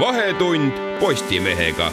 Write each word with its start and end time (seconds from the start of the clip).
vahetund 0.00 0.72
Postimehega. 1.00 1.92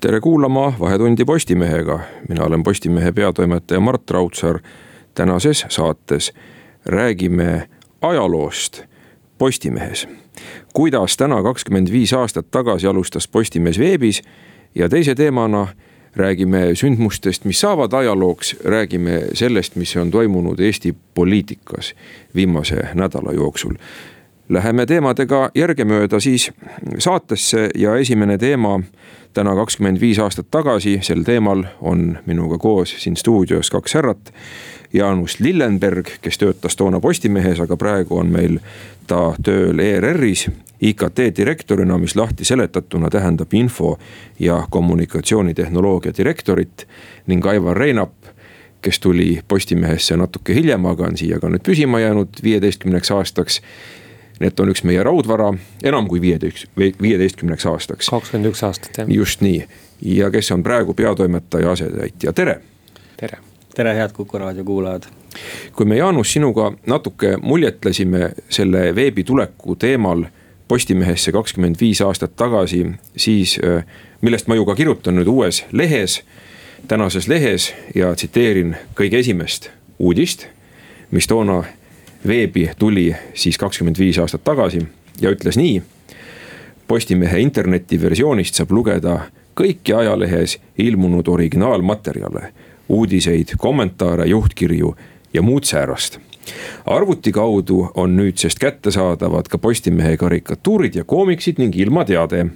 tere 0.00 0.20
kuulama 0.20 0.72
Vahetundi 0.80 1.24
Postimehega, 1.24 2.00
mina 2.28 2.44
olen 2.44 2.62
Postimehe 2.62 3.12
peatoimetaja 3.12 3.80
Mart 3.80 4.10
Raudsaar. 4.10 4.58
tänases 5.14 5.66
saates 5.68 6.32
räägime 6.86 7.68
ajaloost 8.00 8.82
Postimehes. 9.38 10.08
kuidas 10.74 11.16
täna 11.16 11.42
kakskümmend 11.42 11.90
viis 11.90 12.12
aastat 12.12 12.50
tagasi 12.50 12.86
alustas 12.86 13.28
Postimees 13.28 13.78
veebis 13.78 14.22
ja 14.74 14.88
teise 14.88 15.14
teemana 15.14 15.66
räägime 16.16 16.74
sündmustest, 16.74 17.44
mis 17.44 17.60
saavad 17.60 17.92
ajalooks, 17.92 18.56
räägime 18.64 19.22
sellest, 19.32 19.76
mis 19.76 19.96
on 19.96 20.10
toimunud 20.10 20.60
Eesti 20.60 20.94
poliitikas 21.14 21.94
viimase 22.34 22.82
nädala 22.94 23.32
jooksul. 23.32 23.74
Läheme 24.48 24.86
teemadega 24.86 25.50
järgemööda 25.54 26.20
siis 26.20 26.50
saatesse 26.98 27.68
ja 27.74 27.96
esimene 27.96 28.38
teema 28.38 28.80
täna 29.36 29.54
kakskümmend 29.54 30.00
viis 30.00 30.18
aastat 30.18 30.48
tagasi, 30.50 30.98
sel 31.02 31.22
teemal 31.22 31.64
on 31.80 32.18
minuga 32.26 32.58
koos 32.58 32.94
siin 32.98 33.16
stuudios 33.16 33.70
kaks 33.70 33.94
härrat. 33.94 34.32
Jaanus 34.92 35.40
Lillenberg, 35.40 36.08
kes 36.24 36.38
töötas 36.38 36.76
toona 36.76 37.00
Postimehes, 37.00 37.60
aga 37.60 37.76
praegu 37.76 38.16
on 38.16 38.32
meil 38.32 38.56
ta 39.06 39.34
tööl 39.44 39.78
ERR-is 39.84 40.46
IKT 40.80 41.18
direktorina, 41.36 41.98
mis 41.98 42.16
lahti 42.16 42.44
seletatuna 42.44 43.10
tähendab 43.10 43.54
info 43.54 43.98
ja 44.38 44.66
kommunikatsioonitehnoloogia 44.70 46.12
direktorit. 46.18 46.88
ning 47.26 47.46
Aivar 47.46 47.76
Reinap, 47.76 48.12
kes 48.82 49.00
tuli 49.00 49.40
Postimehesse 49.48 50.16
natuke 50.16 50.54
hiljem, 50.54 50.86
aga 50.86 51.04
on 51.04 51.16
siia 51.16 51.40
ka 51.40 51.48
nüüd 51.48 51.64
püsima 51.66 52.00
jäänud 52.00 52.28
viieteistkümneks 52.42 53.10
aastaks. 53.10 53.60
nii 54.40 54.46
et 54.46 54.60
on 54.60 54.70
üks 54.70 54.84
meie 54.84 55.02
raudvara 55.02 55.54
enam 55.82 56.06
kui 56.08 56.20
viieteist, 56.20 56.66
viieteistkümneks 56.78 57.66
aastaks. 57.66 58.10
kakskümmend 58.10 58.52
üks 58.52 58.62
aastat 58.62 58.98
jah. 58.98 59.10
just 59.10 59.40
nii 59.40 59.66
ja 60.02 60.30
kes 60.30 60.52
on 60.52 60.62
praegu 60.62 60.94
peatoimetaja 60.94 61.72
asetäitja, 61.72 62.32
tere. 62.32 62.60
tere, 63.16 63.38
tere, 63.74 63.94
head 63.94 64.12
Kuku 64.12 64.38
raadio 64.38 64.64
kuulajad 64.64 65.10
kui 65.72 65.86
me 65.86 65.96
Jaanus 65.96 66.32
sinuga 66.32 66.72
natuke 66.86 67.36
muljetlesime 67.36 68.30
selle 68.48 68.94
veebi 68.94 69.24
tuleku 69.24 69.76
teemal 69.76 70.24
Postimehesse 70.68 71.32
kakskümmend 71.32 71.80
viis 71.80 72.00
aastat 72.04 72.36
tagasi, 72.36 72.82
siis 73.16 73.58
äh, 73.64 73.84
millest 74.20 74.48
ma 74.48 74.54
ju 74.54 74.66
ka 74.68 74.74
kirjutan 74.76 75.16
nüüd 75.16 75.30
uues 75.32 75.62
lehes, 75.72 76.20
tänases 76.88 77.28
lehes 77.28 77.70
ja 77.94 78.12
tsiteerin 78.14 78.76
kõige 78.98 79.22
esimest 79.22 79.70
uudist, 79.98 80.46
mis 81.10 81.26
toona 81.26 81.62
veebi 82.26 82.68
tuli 82.78 83.14
siis 83.34 83.58
kakskümmend 83.58 83.98
viis 83.98 84.18
aastat 84.18 84.44
tagasi 84.44 84.84
ja 85.20 85.32
ütles 85.32 85.56
nii. 85.56 85.80
Postimehe 86.88 87.40
internetiversioonist 87.40 88.60
saab 88.60 88.72
lugeda 88.72 89.18
kõiki 89.58 89.96
ajalehes 89.96 90.58
ilmunud 90.78 91.28
originaalmaterjale, 91.28 92.52
uudiseid, 92.88 93.56
kommentaare, 93.58 94.28
juhtkirju 94.28 94.94
ja 95.32 95.42
muud 95.42 95.64
säärast 95.64 96.20
arvuti 96.86 97.32
kaudu 97.32 97.90
on 97.94 98.16
nüüdsest 98.16 98.58
kättesaadavad 98.58 99.48
ka 99.48 99.58
Postimehe 99.58 100.16
karikatuurid 100.16 100.94
ja 100.94 101.04
koomiksid 101.04 101.58
ning 101.58 101.76
ilmateade. 101.76 102.46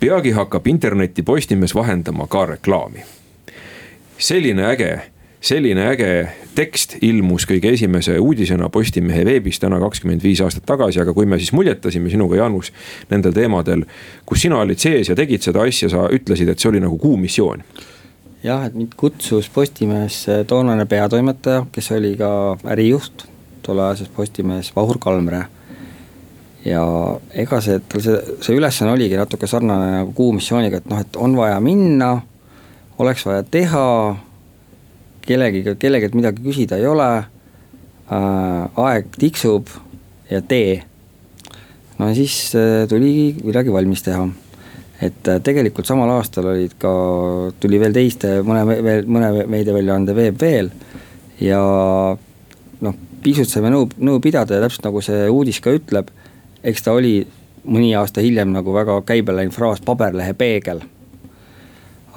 peagi 0.00 0.30
hakkab 0.30 0.66
interneti 0.66 1.22
Postimees 1.22 1.74
vahendama 1.74 2.26
ka 2.26 2.46
reklaami. 2.46 3.04
selline 4.18 4.66
äge, 4.66 5.00
selline 5.40 5.88
äge 5.88 6.28
tekst 6.54 6.96
ilmus 7.02 7.46
kõige 7.46 7.72
esimese 7.72 8.18
uudisena 8.18 8.68
Postimehe 8.68 9.24
veebis 9.24 9.58
täna 9.58 9.80
kakskümmend 9.80 10.22
viis 10.22 10.40
aastat 10.40 10.66
tagasi, 10.66 11.00
aga 11.00 11.14
kui 11.14 11.26
me 11.26 11.38
siis 11.38 11.52
muljetasime 11.52 12.10
sinuga, 12.10 12.36
Jaanus, 12.36 12.72
nendel 13.10 13.32
teemadel, 13.32 13.84
kus 14.26 14.42
sina 14.42 14.58
olid 14.58 14.78
sees 14.78 15.08
ja 15.08 15.14
tegid 15.14 15.42
seda 15.42 15.62
asja, 15.62 15.88
sa 15.88 16.08
ütlesid, 16.12 16.48
et 16.48 16.58
see 16.58 16.68
oli 16.68 16.80
nagu 16.80 16.98
kuu 16.98 17.16
missioon 17.16 17.62
jah, 18.42 18.66
et 18.66 18.74
mind 18.74 18.94
kutsus 18.96 19.48
Postimehesse 19.50 20.44
toonane 20.48 20.86
peatoimetaja, 20.86 21.66
kes 21.72 21.92
oli 21.96 22.14
ka 22.18 22.30
ärijuht 22.70 23.26
tolleaegses 23.66 24.08
Postimehes, 24.14 24.72
Vahur 24.76 24.98
Kalmre. 24.98 25.44
ja 26.64 26.82
ega 27.38 27.60
see, 27.64 27.78
tal 27.88 28.02
see, 28.04 28.16
see 28.44 28.56
ülesanne 28.58 28.92
oligi 28.92 29.16
natuke 29.16 29.46
sarnane 29.48 29.92
nagu 30.00 30.12
Kuu 30.12 30.32
missiooniga, 30.36 30.80
et 30.80 30.88
noh, 30.90 31.00
et 31.00 31.16
on 31.16 31.36
vaja 31.38 31.60
minna, 31.64 32.10
oleks 32.98 33.24
vaja 33.26 33.44
teha, 33.46 33.84
kellegiga, 35.24 35.76
kellelgi 35.78 36.10
midagi 36.16 36.42
küsida 36.44 36.78
ei 36.80 36.86
ole 36.88 37.08
äh,, 37.18 38.82
aeg 38.84 39.14
tiksub 39.18 39.70
ja 40.30 40.42
tee. 40.42 40.82
no 41.98 42.12
siis 42.14 42.52
äh, 42.56 42.84
tuligi 42.88 43.44
midagi 43.44 43.72
valmis 43.72 44.02
teha 44.06 44.26
et 45.02 45.30
äh, 45.30 45.40
tegelikult 45.44 45.86
samal 45.86 46.10
aastal 46.16 46.50
olid 46.52 46.74
ka, 46.80 46.92
tuli 47.62 47.78
veel 47.80 47.94
teiste, 47.94 48.38
mõne 48.46 48.64
veel, 48.68 49.06
mõne 49.06 49.46
meediaväljaande 49.50 50.16
veeb 50.16 50.40
veel. 50.42 50.70
ja 51.40 51.60
noh, 52.82 53.00
pisut 53.22 53.50
saime 53.50 53.70
nõu, 53.74 53.86
nõu 54.02 54.18
pidada 54.22 54.58
ja 54.58 54.64
täpselt 54.64 54.88
nagu 54.88 55.02
see 55.04 55.28
uudis 55.30 55.62
ka 55.62 55.74
ütleb, 55.76 56.10
eks 56.66 56.82
ta 56.82 56.96
oli 56.98 57.20
mõni 57.68 57.92
aasta 57.98 58.24
hiljem 58.24 58.50
nagu 58.54 58.74
väga 58.74 59.00
käibe 59.06 59.34
läinud 59.36 59.54
fraas 59.54 59.82
paberlehe 59.84 60.34
peegel. 60.38 60.82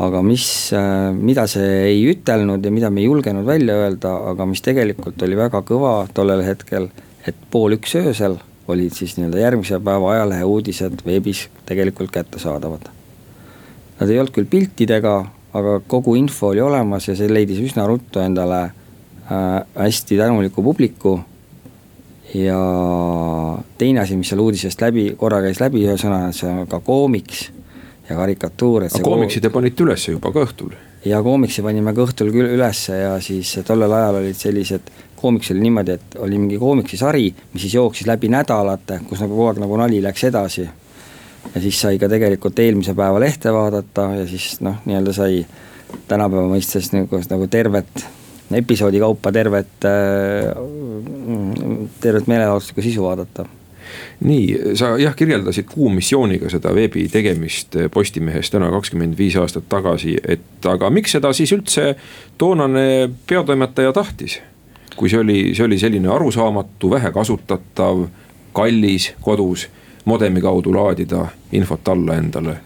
aga 0.01 0.21
mis, 0.25 0.73
äh, 0.73 1.13
mida 1.13 1.45
see 1.47 1.73
ei 1.91 2.05
ütelnud 2.15 2.65
ja 2.65 2.71
mida 2.73 2.89
me 2.89 3.03
ei 3.03 3.09
julgenud 3.09 3.45
välja 3.45 3.75
öelda, 3.83 4.15
aga 4.31 4.47
mis 4.49 4.63
tegelikult 4.65 5.21
oli 5.21 5.37
väga 5.37 5.61
kõva 5.61 6.07
tollel 6.13 6.41
hetkel, 6.41 6.89
et 7.27 7.37
pool 7.51 7.77
üks 7.77 7.93
öösel 7.99 8.39
olid 8.67 8.93
siis 8.93 9.17
nii-öelda 9.17 9.39
järgmise 9.39 9.79
päeva 9.79 10.11
ajalehe 10.11 10.43
uudised 10.43 11.05
veebis 11.05 11.47
tegelikult 11.65 12.11
kättesaadavad. 12.11 12.89
Nad 13.99 14.09
ei 14.09 14.19
olnud 14.19 14.33
küll 14.35 14.49
piltidega, 14.49 15.15
aga 15.53 15.79
kogu 15.87 16.15
info 16.15 16.51
oli 16.53 16.61
olemas 16.61 17.07
ja 17.07 17.15
see 17.17 17.29
leidis 17.31 17.61
üsna 17.61 17.87
ruttu 17.89 18.21
endale 18.21 18.61
äh, 18.63 19.61
hästi 19.75 20.17
tänuliku 20.17 20.63
publiku. 20.63 21.19
ja 22.33 22.57
teine 23.77 23.99
asi, 23.99 24.15
mis 24.15 24.29
seal 24.31 24.39
uudisest 24.39 24.81
läbi, 24.81 25.09
korra 25.19 25.41
käis 25.43 25.59
läbi 25.59 25.81
ühe 25.83 25.97
sõna, 25.99 26.29
see 26.31 26.47
on 26.47 26.67
ka 26.67 26.79
koomiks 26.79 27.49
ja 28.09 28.15
karikatuur. 28.15 28.85
aga 28.87 29.03
koomiksid 29.03 29.43
te 29.43 29.49
panite 29.51 29.83
ülesse 29.83 30.15
juba 30.15 30.31
ka 30.31 30.45
õhtul? 30.45 30.71
ja 31.05 31.21
koomiksi 31.23 31.63
panime 31.65 31.93
ka 31.97 32.05
õhtul 32.05 32.31
küll 32.33 32.55
ülesse 32.55 32.97
ja 32.97 33.13
siis 33.23 33.51
tollel 33.67 33.91
ajal 33.97 34.21
olid 34.21 34.37
sellised 34.37 34.91
koomiks 35.21 35.51
oli 35.53 35.63
niimoodi, 35.65 35.97
et 35.97 36.15
oli 36.19 36.37
mingi 36.39 36.59
koomiksisari, 36.59 37.27
mis 37.53 37.65
siis 37.65 37.75
jooksis 37.77 38.07
läbi 38.09 38.29
nädalate, 38.31 39.01
kus 39.09 39.21
nagu 39.23 39.35
kogu 39.35 39.51
aeg 39.51 39.61
nagu 39.63 39.77
nali 39.81 40.01
läks 40.03 40.23
edasi. 40.29 40.67
ja 41.55 41.61
siis 41.61 41.81
sai 41.81 41.99
ka 41.99 42.09
tegelikult 42.09 42.59
eelmise 42.59 42.93
päeva 42.93 43.19
lehte 43.19 43.53
vaadata 43.53 44.01
ja 44.19 44.27
siis 44.29 44.59
noh, 44.61 44.75
nii-öelda 44.85 45.13
sai 45.13 45.45
tänapäeva 46.07 46.47
mõistes 46.51 46.91
nagu, 46.93 47.21
nagu 47.29 47.47
tervet 47.47 48.05
episoodi 48.51 48.99
kaupa 48.99 49.31
tervet, 49.31 49.87
äh, 49.87 50.51
tervet 52.03 52.27
meelelahutuslikku 52.27 52.81
sisu 52.85 53.03
vaadata 53.07 53.47
nii, 54.21 54.75
sa 54.77 54.93
jah 55.01 55.15
kirjeldasid 55.17 55.67
kuu 55.71 55.89
missiooniga 55.93 56.49
seda 56.51 56.73
veebi 56.75 57.07
tegemist 57.11 57.75
Postimehes 57.93 58.51
täna 58.53 58.69
kakskümmend 58.73 59.17
viis 59.17 59.35
aastat 59.39 59.67
tagasi, 59.71 60.15
et 60.23 60.69
aga 60.69 60.89
miks 60.93 61.15
seda 61.17 61.33
siis 61.35 61.51
üldse 61.55 61.95
toonane 62.41 63.09
peatoimetaja 63.27 63.93
tahtis? 63.97 64.39
Kui 64.95 65.09
see 65.09 65.19
oli, 65.19 65.39
see 65.55 65.65
oli 65.65 65.79
selline 65.79 66.09
arusaamatu, 66.11 66.89
vähe 66.91 67.11
kasutatav, 67.11 68.05
kallis 68.53 69.11
kodus 69.21 69.67
modemi 70.05 70.41
kaudu 70.41 70.73
laadida 70.75 71.25
infot 71.51 71.87
alla 71.87 72.15
endale. 72.15 72.57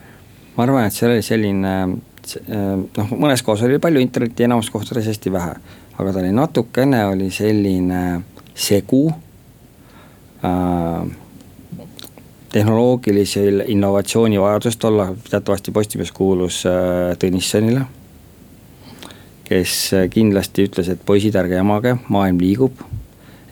ma 0.55 0.63
arvan, 0.63 0.85
et 0.87 0.93
see 0.93 1.09
oli 1.09 1.21
selline 1.21 1.73
noh, 1.85 3.11
mõnes 3.17 3.43
kohas 3.45 3.65
oli 3.67 3.79
palju 3.81 4.01
internetti, 4.01 4.45
enamus 4.47 4.69
kohtades 4.73 5.07
hästi 5.11 5.31
vähe. 5.31 5.55
aga 5.97 6.13
ta 6.13 6.19
oli 6.19 6.31
natukene, 6.31 7.05
oli 7.05 7.29
selline 7.31 8.21
segu 8.55 9.09
äh, 10.45 11.05
tehnoloogilisel 12.51 13.63
innovatsiooni 13.67 14.39
vajadust 14.41 14.83
olla, 14.83 15.09
teatavasti 15.29 15.71
Postimees 15.71 16.11
kuulus 16.11 16.63
äh, 16.65 17.13
Tõnissonile 17.19 17.85
kes 19.45 19.93
kindlasti 20.13 20.67
ütles, 20.69 20.89
et 20.89 21.01
poisid, 21.05 21.35
ärge 21.37 21.59
jamage, 21.59 21.95
maailm 22.09 22.39
liigub. 22.41 22.83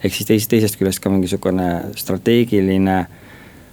ehk 0.04 0.12
siis 0.14 0.28
teisest, 0.28 0.50
teisest 0.50 0.76
küljest 0.76 1.00
ka 1.00 1.10
mingisugune 1.10 1.68
strateegiline 1.96 2.98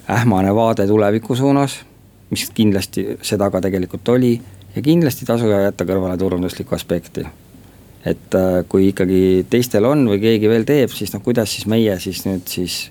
ähmane 0.09 0.55
vaade 0.55 0.87
tuleviku 0.87 1.35
suunas, 1.35 1.81
mis 2.29 2.49
kindlasti 2.55 3.17
seda 3.21 3.49
ka 3.51 3.61
tegelikult 3.61 4.09
oli 4.09 4.33
ja 4.75 4.81
kindlasti 4.81 5.25
ei 5.25 5.33
tasu 5.33 5.49
jätta 5.51 5.85
kõrvale 5.85 6.17
turunduslikku 6.17 6.75
aspekti 6.75 7.25
et 8.05 8.35
äh, 8.35 8.63
kui 8.69 8.89
ikkagi 8.89 9.45
teistel 9.49 9.85
on 9.85 10.07
või 10.09 10.21
keegi 10.21 10.49
veel 10.49 10.65
teeb, 10.65 10.93
siis 10.93 11.13
noh, 11.13 11.21
kuidas 11.23 11.53
siis 11.53 11.67
meie 11.69 11.97
siis 12.01 12.23
nüüd 12.25 12.47
siis 12.49 12.87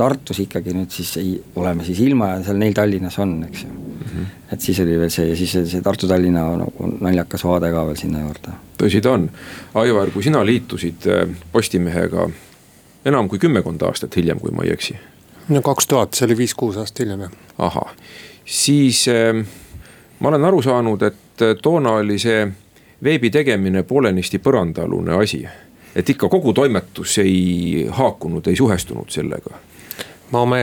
Tartus 0.00 0.38
ikkagi 0.40 0.72
nüüd 0.72 0.92
siis 0.94 1.10
ei, 1.20 1.34
oleme 1.60 1.84
siis 1.84 2.00
ilma 2.00 2.30
ja 2.34 2.44
seal 2.46 2.60
neil 2.60 2.76
Tallinnas 2.76 3.18
on, 3.20 3.34
eks 3.44 3.64
ju 3.64 3.70
mm. 3.70 4.04
-hmm. 4.06 4.26
et 4.52 4.60
siis 4.60 4.80
oli 4.80 4.98
veel 4.98 5.10
see 5.10 5.28
ja 5.28 5.36
siis 5.36 5.52
see, 5.52 5.66
see 5.66 5.82
Tartu-Tallinna 5.84 6.44
nagu 6.62 6.88
naljakas 7.00 7.44
vaade 7.44 7.70
ka 7.72 7.84
veel 7.86 7.96
sinna 7.96 8.20
juurde. 8.20 8.56
tõsi 8.82 9.02
ta 9.04 9.12
on, 9.12 9.28
Aivar, 9.74 10.10
kui 10.10 10.22
sina 10.22 10.44
liitusid 10.46 11.06
äh, 11.06 11.28
Postimehega 11.52 12.30
enam 13.04 13.28
kui 13.28 13.38
kümmekond 13.38 13.82
aastat 13.82 14.16
hiljem, 14.16 14.40
kui 14.40 14.50
ma 14.50 14.64
ei 14.64 14.72
eksi. 14.72 14.96
no 15.48 15.62
kaks 15.62 15.86
tuhat, 15.86 16.14
see 16.14 16.26
oli 16.26 16.36
viis-kuus 16.42 16.76
aastat 16.76 17.04
hiljem 17.04 17.20
jah. 17.20 17.38
ahah, 17.58 17.94
siis 18.44 19.06
äh, 19.08 19.44
ma 20.18 20.28
olen 20.28 20.44
aru 20.44 20.62
saanud, 20.62 21.02
et 21.02 21.42
äh, 21.42 21.56
toona 21.62 21.98
oli 22.00 22.18
see 22.18 22.46
veebi 23.04 23.30
tegemine 23.30 23.82
poolenisti 23.82 24.38
põrandaalune 24.38 25.22
asi. 25.22 25.44
et 25.94 26.08
ikka 26.08 26.28
kogu 26.28 26.52
toimetus 26.52 27.18
ei 27.18 27.88
haakunud, 27.90 28.46
ei 28.46 28.56
suhestunud 28.56 29.10
sellega 29.10 29.69
ma 30.30 30.42
oma 30.46 30.58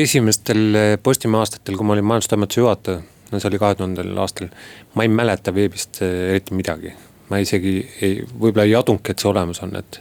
esimestel 0.00 0.98
Postimehe 1.02 1.44
aastatel, 1.44 1.78
kui 1.78 1.86
ma 1.86 1.94
olin 1.96 2.06
majandustoimetuse 2.08 2.60
juhataja, 2.60 3.02
no 3.30 3.40
see 3.40 3.50
oli 3.50 3.60
kahe 3.62 3.78
tuhandendal 3.78 4.22
aastal, 4.24 4.52
ma 4.94 5.06
ei 5.06 5.10
mäleta 5.12 5.54
veebist 5.54 6.02
eh, 6.04 6.30
eriti 6.34 6.54
midagi. 6.54 6.94
ma 7.30 7.38
isegi 7.40 7.78
ei, 8.04 8.18
võib-olla 8.20 8.66
ei 8.68 8.74
adunudki, 8.76 9.14
et 9.14 9.22
see 9.22 9.30
olemas 9.30 9.62
on, 9.64 9.70
et, 9.78 9.96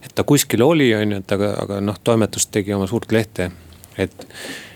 et 0.00 0.14
ta 0.16 0.24
kuskil 0.24 0.62
oli, 0.64 0.86
on 0.96 1.10
ju, 1.12 1.18
et 1.20 1.34
aga, 1.36 1.50
aga 1.62 1.80
noh, 1.84 1.98
toimetus 2.04 2.46
tegi 2.48 2.72
oma 2.72 2.86
suurt 2.90 3.12
lehte, 3.12 3.50
et 4.00 4.26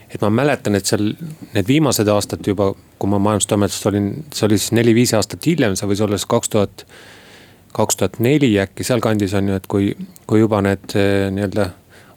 et 0.06 0.22
ma 0.22 0.28
mäletan, 0.30 0.76
et 0.78 0.86
seal 0.86 1.08
need 1.54 1.66
viimased 1.66 2.08
aastad 2.08 2.46
juba, 2.46 2.68
kui 3.00 3.10
ma 3.10 3.18
majandustoimetuses 3.20 3.88
olin, 3.90 4.06
see 4.32 4.46
oli 4.46 4.58
siis 4.60 4.72
neli-viis 4.76 5.12
aastat 5.18 5.48
hiljem, 5.48 5.74
see 5.76 5.88
võis 5.90 6.02
olla 6.04 6.20
siis 6.20 6.28
kaks 6.30 6.52
tuhat, 6.52 6.84
kaks 7.76 7.98
tuhat 7.98 8.20
neli 8.24 8.52
äkki 8.62 8.86
sealkandis 8.86 9.34
on 9.36 9.50
ju, 9.50 9.58
et 9.58 9.66
kui, 9.72 9.90
kui 10.30 10.44
juba 10.44 10.62
need 10.64 10.94
eh, 10.94 11.26
nii-öelda 11.34 11.70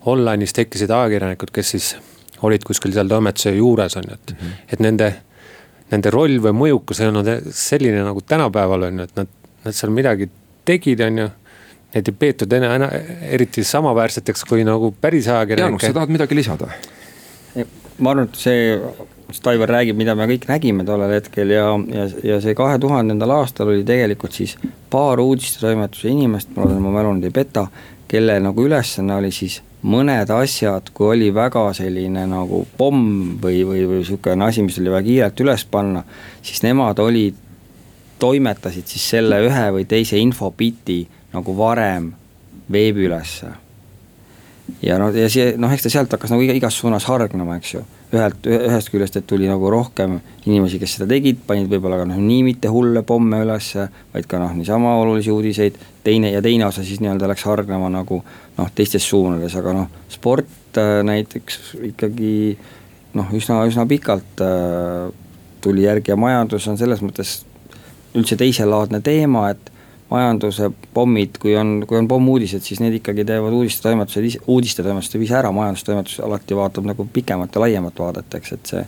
online'is 0.06 0.54
tekkisid 0.56 0.92
ajakirjanikud, 0.92 1.52
kes 1.54 1.74
siis 1.76 1.90
olid 2.46 2.64
kuskil 2.64 2.94
seal 2.96 3.10
toimetuse 3.12 3.52
juures 3.56 3.98
on 4.00 4.08
ju, 4.08 4.14
et 4.14 4.32
mm, 4.32 4.46
-hmm. 4.46 4.62
et 4.74 4.80
nende. 4.80 5.14
Nende 5.90 6.12
roll 6.14 6.36
või 6.38 6.52
mõjukus 6.54 7.00
ei 7.02 7.08
olnud 7.10 7.26
selline 7.50 8.04
nagu 8.06 8.22
tänapäeval 8.22 8.84
on 8.84 9.00
ju, 9.00 9.06
et 9.10 9.16
nad, 9.18 9.28
nad 9.66 9.74
seal 9.74 9.90
midagi 9.90 10.28
tegid, 10.66 11.00
on 11.02 11.18
ju 11.18 11.30
neid 11.96 12.12
ei 12.12 12.16
peetud 12.20 12.54
enne, 12.54 12.70
enne 12.76 12.90
eriti 13.34 13.64
samaväärseteks 13.66 14.46
kui 14.50 14.66
nagu 14.68 14.92
päris 15.02 15.28
ajakirjanikke. 15.28 15.86
Jaanus, 15.86 15.88
sa 15.88 15.98
tahad 15.98 16.14
midagi 16.14 16.38
lisada? 16.38 16.70
ma 18.00 18.12
arvan, 18.14 18.30
et 18.30 18.38
see, 18.40 18.76
mis 19.28 19.42
Taivar 19.44 19.72
räägib, 19.74 19.98
mida 20.00 20.14
me 20.16 20.28
kõik 20.30 20.46
nägime 20.50 20.86
tollel 20.88 21.12
hetkel 21.18 21.50
ja, 21.52 21.66
ja, 21.92 22.06
ja 22.24 22.38
see 22.44 22.54
kahe 22.58 22.78
tuhandendal 22.80 23.34
aastal 23.40 23.74
oli 23.74 23.84
tegelikult 23.88 24.38
siis 24.38 24.56
paar 24.94 25.20
uudistetoimetuse 25.20 26.12
inimest, 26.14 26.54
ma 26.56 26.68
loodan, 26.68 26.84
ma 26.86 26.94
mälu 27.00 27.16
nüüd 27.18 27.28
ei 27.32 27.36
peta, 27.36 27.66
kelle 28.10 28.38
nagu 28.44 28.66
ülesanne 28.66 29.18
oli 29.18 29.34
siis 29.36 29.60
mõned 29.82 30.32
asjad, 30.36 30.90
kui 30.94 31.14
oli 31.16 31.30
väga 31.36 31.70
selline 31.78 32.26
nagu 32.28 32.66
pomm 32.78 33.38
või, 33.42 33.62
või, 33.68 33.86
või 33.88 34.02
sihukene 34.08 34.50
asi, 34.50 34.64
mis 34.66 34.80
oli 34.82 34.92
vaja 34.92 35.06
kiirelt 35.06 35.44
üles 35.46 35.64
panna, 35.72 36.04
siis 36.42 36.64
nemad 36.66 37.00
olid, 37.00 37.38
toimetasid 38.20 38.88
siis 38.92 39.06
selle 39.16 39.40
ühe 39.46 39.66
või 39.78 39.86
teise 39.88 40.20
infobitti 40.20 41.06
nagu 41.32 41.56
varem 41.58 42.12
veebi 42.72 43.08
ülesse. 43.08 43.54
ja 44.82 44.98
noh, 45.00 45.16
ja 45.16 45.30
see 45.32 45.54
noh, 45.58 45.72
eks 45.72 45.88
ta 45.88 45.94
sealt 45.94 46.12
hakkas 46.12 46.34
nagu 46.34 46.44
igas 46.44 46.76
suunas 46.76 47.08
hargnema, 47.08 47.56
eks 47.58 47.74
ju 47.74 47.86
ühelt, 48.14 48.48
ühest 48.50 48.90
küljest, 48.90 49.20
et 49.20 49.28
tuli 49.30 49.48
nagu 49.50 49.70
rohkem 49.70 50.18
inimesi, 50.48 50.80
kes 50.82 50.98
seda 50.98 51.08
tegid, 51.12 51.44
panid 51.48 51.70
võib-olla 51.70 52.00
ka 52.02 52.08
noh, 52.10 52.20
nii 52.22 52.42
mitte 52.48 52.72
hulle 52.74 53.04
pomme 53.08 53.42
ülesse, 53.44 53.86
vaid 54.14 54.28
ka 54.30 54.42
noh, 54.42 54.56
niisama 54.58 54.96
olulisi 55.02 55.34
uudiseid. 55.34 55.78
teine 56.04 56.32
ja 56.32 56.42
teine 56.42 56.66
osa 56.66 56.84
siis 56.84 57.02
nii-öelda 57.04 57.28
läks 57.30 57.44
hargnema 57.46 57.90
nagu 57.94 58.24
noh, 58.58 58.70
teistes 58.76 59.06
suunades, 59.10 59.56
aga 59.56 59.74
noh, 59.76 59.88
sport 60.10 60.78
äh, 60.78 61.04
näiteks 61.06 61.76
ikkagi 61.92 62.32
noh, 63.14 63.34
üsna, 63.36 63.62
üsna 63.70 63.86
pikalt 63.86 64.42
äh, 64.42 65.12
tuli 65.62 65.84
järgi 65.86 66.12
ja 66.12 66.18
majandus 66.18 66.68
on 66.72 66.80
selles 66.80 67.04
mõttes 67.06 67.44
üldse 68.18 68.40
teiselaadne 68.40 69.04
teema, 69.06 69.50
et 69.54 69.70
majanduse 70.10 70.72
pommid, 70.94 71.38
kui 71.42 71.54
on, 71.58 71.84
kui 71.88 72.00
on 72.00 72.08
pommuudised, 72.10 72.64
siis 72.66 72.82
need 72.82 72.98
ikkagi 72.98 73.26
teevad 73.30 73.54
uudistetoimetused 73.54 74.30
ise, 74.32 74.42
uudistetoimetused 74.50 75.26
ise 75.26 75.38
ära, 75.38 75.52
majandustoimetus 75.54 76.18
alati 76.26 76.58
vaatab 76.58 76.88
nagu 76.90 77.06
pikemat 77.14 77.54
ja 77.54 77.66
laiemat 77.66 78.02
vaadet, 78.02 78.40
eks, 78.40 78.56
et 78.58 78.74
see. 78.74 78.88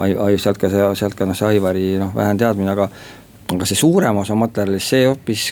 ai-, 0.00 0.38
sealt 0.40 0.58
ka 0.58 0.72
see, 0.72 0.88
sealt 0.98 1.18
ka 1.18 1.28
noh, 1.28 1.36
see 1.36 1.52
Aivari 1.52 1.84
noh, 2.00 2.14
vähene 2.16 2.40
teadmine, 2.40 2.72
aga 2.72 2.88
aga 3.52 3.68
see 3.68 3.76
suurem 3.76 4.16
osa 4.22 4.34
materjalist, 4.40 4.88
see 4.88 5.04
hoopis, 5.04 5.46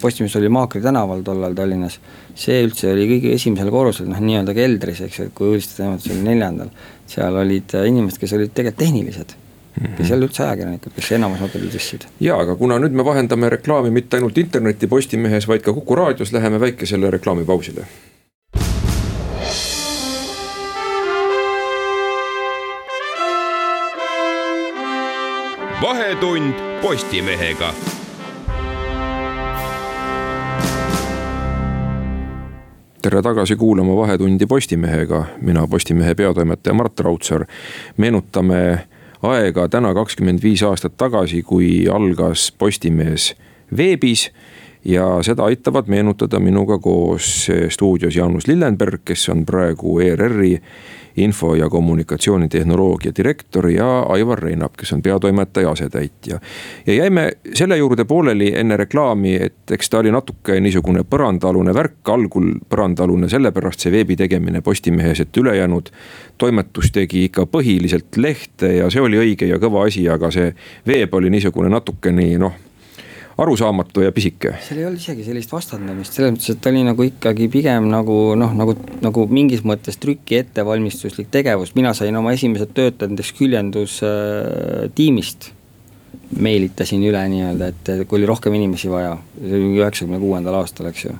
Postimees 0.00 0.34
oli 0.40 0.48
Maakri 0.48 0.80
tänaval 0.82 1.20
tollal 1.26 1.54
Tallinnas. 1.54 1.98
see 2.34 2.62
üldse 2.64 2.88
oli 2.90 3.04
kõige 3.10 3.34
esimesel 3.36 3.68
korrusel, 3.70 4.08
noh 4.10 4.18
nii-öelda 4.24 4.56
keldris, 4.56 5.04
eks 5.04 5.20
ju, 5.20 5.30
kui 5.36 5.52
uudistetoimetus 5.52 6.10
oli 6.10 6.24
neljandal. 6.24 6.72
seal 7.06 7.36
olid 7.36 7.76
inimesed, 7.84 8.18
kes 8.18 8.32
olid 8.32 8.54
tegelikult 8.56 8.80
tehnilised. 8.80 9.36
Kes 9.74 10.10
ei 10.10 10.14
olnud 10.14 10.28
üldse 10.28 10.44
ajakirjanikud, 10.46 10.94
kes 10.96 11.12
enamus 11.16 11.42
tõstsid. 11.54 12.08
ja, 12.20 12.38
aga 12.38 12.56
kuna 12.56 12.78
nüüd 12.82 12.94
me 12.94 13.04
vahendame 13.06 13.50
reklaami 13.56 13.90
mitte 13.90 14.18
ainult 14.18 14.38
interneti 14.38 14.86
Postimehes, 14.86 15.48
vaid 15.50 15.64
ka 15.66 15.74
Kuku 15.74 15.94
raadios, 15.98 16.32
läheme 16.32 16.60
väikesele 16.60 17.10
reklaamipausile. 17.10 17.86
vahetund 25.82 26.54
Postimehega 26.82 27.74
tere 33.04 33.22
tagasi 33.22 33.56
kuulama 33.56 33.96
Vahetundi 33.96 34.46
Postimehega, 34.46 35.24
mina 35.40 35.66
Postimehe 35.66 36.14
peatoimetaja 36.14 36.74
Mart 36.74 37.00
Raudsaar. 37.00 37.44
meenutame 37.96 38.88
aega 39.30 39.68
täna 39.68 39.94
kakskümmend 39.94 40.42
viis 40.42 40.62
aastat 40.66 40.96
tagasi, 41.00 41.42
kui 41.42 41.86
algas 41.90 42.50
Postimees 42.58 43.32
veebis 43.76 44.28
ja 44.84 45.06
seda 45.24 45.46
aitavad 45.48 45.88
meenutada 45.88 46.40
minuga 46.40 46.78
koos 46.78 47.48
stuudios 47.72 48.16
Jaanus 48.16 48.48
Lillenberg, 48.48 49.00
kes 49.04 49.28
on 49.32 49.44
praegu 49.48 49.98
ERR-i 50.04 50.58
info- 51.16 51.54
ja 51.54 51.68
kommunikatsioonitehnoloogia 51.68 53.12
direktor 53.16 53.68
ja 53.70 54.00
Aivar 54.08 54.38
Reinap, 54.38 54.76
kes 54.76 54.92
on 54.92 55.02
peatoimetaja 55.02 55.70
asetäitja. 55.70 56.40
ja 56.86 56.94
jäime 56.94 57.32
selle 57.54 57.76
juurde 57.76 58.04
pooleli 58.04 58.52
enne 58.56 58.76
reklaami, 58.76 59.34
et 59.34 59.70
eks 59.70 59.90
ta 59.90 59.98
oli 59.98 60.10
natuke 60.10 60.60
niisugune 60.60 61.04
põrandaalune 61.10 61.74
värk, 61.74 62.02
algul 62.08 62.52
põrandaalune 62.70 63.28
sellepärast 63.28 63.80
see 63.80 63.92
veebi 63.92 64.16
tegemine 64.16 64.60
Postimehes, 64.60 65.20
et 65.20 65.36
ülejäänud 65.36 65.90
toimetus 66.38 66.92
tegi 66.92 67.24
ikka 67.24 67.46
põhiliselt 67.46 68.16
lehte 68.16 68.74
ja 68.76 68.90
see 68.90 69.02
oli 69.02 69.18
õige 69.20 69.48
ja 69.48 69.58
kõva 69.62 69.86
asi, 69.88 70.08
aga 70.08 70.30
see 70.34 70.54
veeb 70.86 71.14
oli 71.14 71.30
niisugune 71.30 71.68
natuke 71.68 72.12
nii 72.12 72.38
noh 72.38 72.63
arusaamatu 73.38 74.00
ja 74.00 74.12
pisike. 74.12 74.54
seal 74.62 74.78
ei 74.78 74.86
olnud 74.86 75.00
isegi 75.00 75.24
sellist 75.26 75.52
vastandamist, 75.52 76.12
selles 76.14 76.32
mõttes, 76.34 76.50
et 76.54 76.60
ta 76.62 76.70
oli 76.70 76.82
nagu 76.86 77.02
ikkagi 77.06 77.48
pigem 77.50 77.88
nagu 77.90 78.34
noh, 78.38 78.52
nagu, 78.54 78.76
nagu 79.02 79.26
mingis 79.30 79.62
mõttes 79.66 79.98
trüki 80.02 80.36
ettevalmistuslik 80.38 81.28
tegevus, 81.34 81.74
mina 81.74 81.94
sain 81.98 82.16
oma 82.16 82.32
esimesed 82.36 82.70
töötajad 82.76 83.10
näiteks 83.14 83.32
küljendustiimist 83.40 85.40
äh,. 85.50 85.54
meelitasin 86.46 87.02
üle 87.06 87.22
nii-öelda, 87.30 87.64
et 87.70 87.84
kui 88.08 88.16
oli 88.20 88.26
rohkem 88.30 88.52
inimesi 88.54 88.88
vaja, 88.90 89.12
see 89.40 89.58
oli 89.58 89.78
üheksakümne 89.82 90.18
kuuendal 90.22 90.54
aastal, 90.60 90.86
eks 90.92 91.02
ju. 91.08 91.12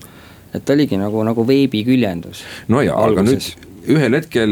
et 0.54 0.62
ta 0.64 0.72
oligi 0.76 0.96
nagu, 1.00 1.18
nagu 1.26 1.40
veebiküljendus. 1.48 2.38
no 2.70 2.76
ja, 2.82 2.94
aga 2.94 3.22
nüüd 3.26 3.42
ühel 3.90 4.12
hetkel 4.16 4.50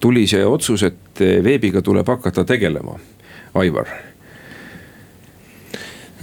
tuli 0.00 0.26
see 0.30 0.44
otsus, 0.46 0.82
et 0.86 1.18
veebiga 1.18 1.82
tuleb 1.82 2.08
hakata 2.08 2.44
tegelema, 2.46 2.94
Aivar 3.56 3.88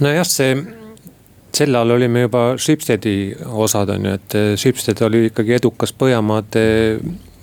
nojah, 0.00 0.26
see 0.28 0.56
sel 1.54 1.74
ajal 1.74 1.90
olime 1.90 2.26
juba 2.26 2.42
Schibstedi 2.58 3.34
osad 3.46 3.90
on 3.94 4.08
ju, 4.08 4.14
et 4.18 4.36
eh, 4.38 4.52
Schibsted 4.56 5.00
oli 5.06 5.26
ikkagi 5.30 5.56
edukas 5.56 5.94
Põhjamaade 5.96 6.64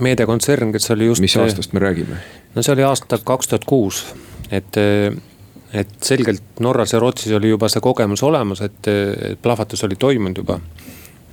meediakontsern, 0.03 0.73
kes 0.73 0.91
oli 0.95 1.09
just. 1.11 1.21
mis 1.21 1.37
aastast 1.37 1.73
me 1.73 1.83
räägime? 1.83 2.19
no 2.55 2.63
see 2.63 2.73
oli 2.75 2.85
aasta 2.87 3.19
kaks 3.23 3.51
tuhat 3.51 3.65
kuus, 3.69 4.03
et, 4.51 4.77
eh, 4.77 5.13
et 5.73 5.95
selgelt 6.01 6.59
Norras 6.59 6.93
ja 6.93 6.99
Rootsis 6.99 7.33
oli 7.33 7.53
juba 7.53 7.69
see 7.69 7.81
kogemus 7.81 8.23
olemas, 8.23 8.61
et, 8.61 8.91
plahvatus 9.41 9.83
oli 9.83 9.95
toimunud 9.95 10.43
juba. 10.43 10.59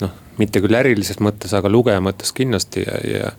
noh, 0.01 0.17
mitte 0.39 0.63
küll 0.65 0.79
ärilises 0.79 1.21
mõttes, 1.21 1.53
aga 1.57 1.69
lugeja 1.69 2.01
mõttes 2.01 2.33
kindlasti 2.33 2.87
ja, 2.87 3.05
ja 3.19 3.37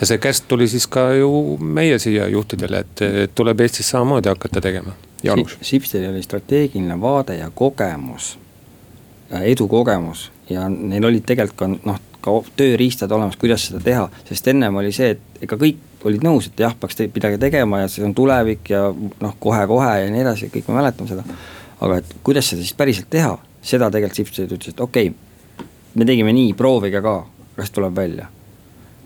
ja 0.00 0.06
see 0.06 0.18
käsk 0.18 0.48
tuli 0.50 0.66
siis 0.68 0.86
ka 0.90 1.12
ju 1.14 1.56
meie 1.62 1.98
siia 2.02 2.26
juhtidele, 2.28 2.80
et 2.82 3.34
tuleb 3.34 3.60
Eestis 3.60 3.88
samamoodi 3.94 4.28
hakata 4.28 4.60
tegema. 4.60 4.92
Jaanus. 5.22 5.54
Sipstel 5.62 6.08
oli 6.10 6.22
strateegiline 6.22 7.00
vaade 7.00 7.38
ja 7.38 7.46
kogemus 7.54 8.34
edukogemus 9.30 10.30
ja 10.50 10.68
neil 10.68 11.04
olid 11.04 11.24
tegelikult 11.26 11.58
ka 11.58 11.68
noh, 11.72 12.00
ka 12.24 12.34
tööriistad 12.56 13.12
olemas, 13.12 13.36
kuidas 13.40 13.66
seda 13.68 13.80
teha, 13.84 14.04
sest 14.28 14.48
ennem 14.52 14.76
oli 14.80 14.92
see, 14.96 15.14
et 15.14 15.44
ega 15.44 15.58
kõik 15.60 16.08
olid 16.08 16.24
nõus, 16.24 16.48
et 16.48 16.60
jah, 16.60 16.74
peaks 16.76 16.98
te 16.98 17.08
midagi 17.12 17.38
tegema 17.40 17.82
ja 17.82 17.90
see 17.90 18.04
on 18.04 18.14
tulevik 18.16 18.70
ja 18.72 18.86
noh, 18.92 19.36
kohe-kohe 19.40 19.90
ja 20.02 20.08
nii 20.12 20.24
edasi, 20.24 20.50
kõik 20.52 20.68
me 20.68 20.78
mäletame 20.78 21.10
seda. 21.10 21.24
aga 21.84 22.00
et 22.00 22.16
kuidas 22.24 22.48
seda 22.48 22.64
siis 22.64 22.76
päriselt 22.76 23.10
teha, 23.12 23.34
seda 23.64 23.90
tegelikult 23.92 24.20
Sipsted 24.20 24.52
ütles, 24.52 24.72
et 24.74 24.80
okei 24.80 25.10
okay,, 25.10 25.66
me 25.94 26.08
tegime 26.08 26.32
nii, 26.36 26.52
proovige 26.58 27.00
ka, 27.04 27.16
kas 27.56 27.72
tuleb 27.74 27.96
välja. 27.96 28.28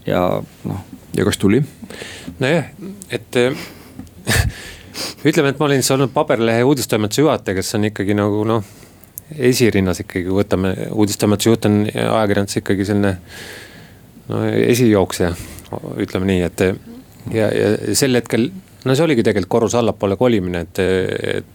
ja 0.07 0.25
noh. 0.65 0.83
ja 1.17 1.27
kas 1.27 1.39
tuli? 1.39 1.63
nojah, 2.39 2.71
et 3.11 3.39
ütleme, 5.29 5.51
et 5.51 5.59
ma 5.59 5.67
olin 5.67 5.83
olnud 5.95 6.13
paberlehe 6.15 6.65
uudistoimetuse 6.67 7.23
juhataja, 7.23 7.59
kes 7.59 7.75
on 7.79 7.91
ikkagi 7.91 8.15
nagu 8.19 8.45
noh, 8.47 8.75
esirinnas 9.37 10.03
ikkagi 10.05 10.31
võtame, 10.33 10.75
uudistoimetuse 10.93 11.51
juht 11.51 11.69
on 11.69 11.83
ajakirjanduses 11.89 12.63
ikkagi 12.63 12.87
selline 12.89 13.15
no 14.29 14.45
esijooksja 14.49 15.33
ütleme 16.01 16.31
nii, 16.31 16.41
et 16.47 16.65
ja, 17.35 17.51
ja 17.53 17.95
sel 17.99 18.17
hetkel, 18.17 18.49
no 18.85 18.97
see 18.97 19.05
oligi 19.05 19.25
tegelikult 19.27 19.53
korrus 19.59 19.77
allapoole 19.79 20.17
kolimine, 20.21 20.65
et, 20.67 20.83
et 21.39 21.55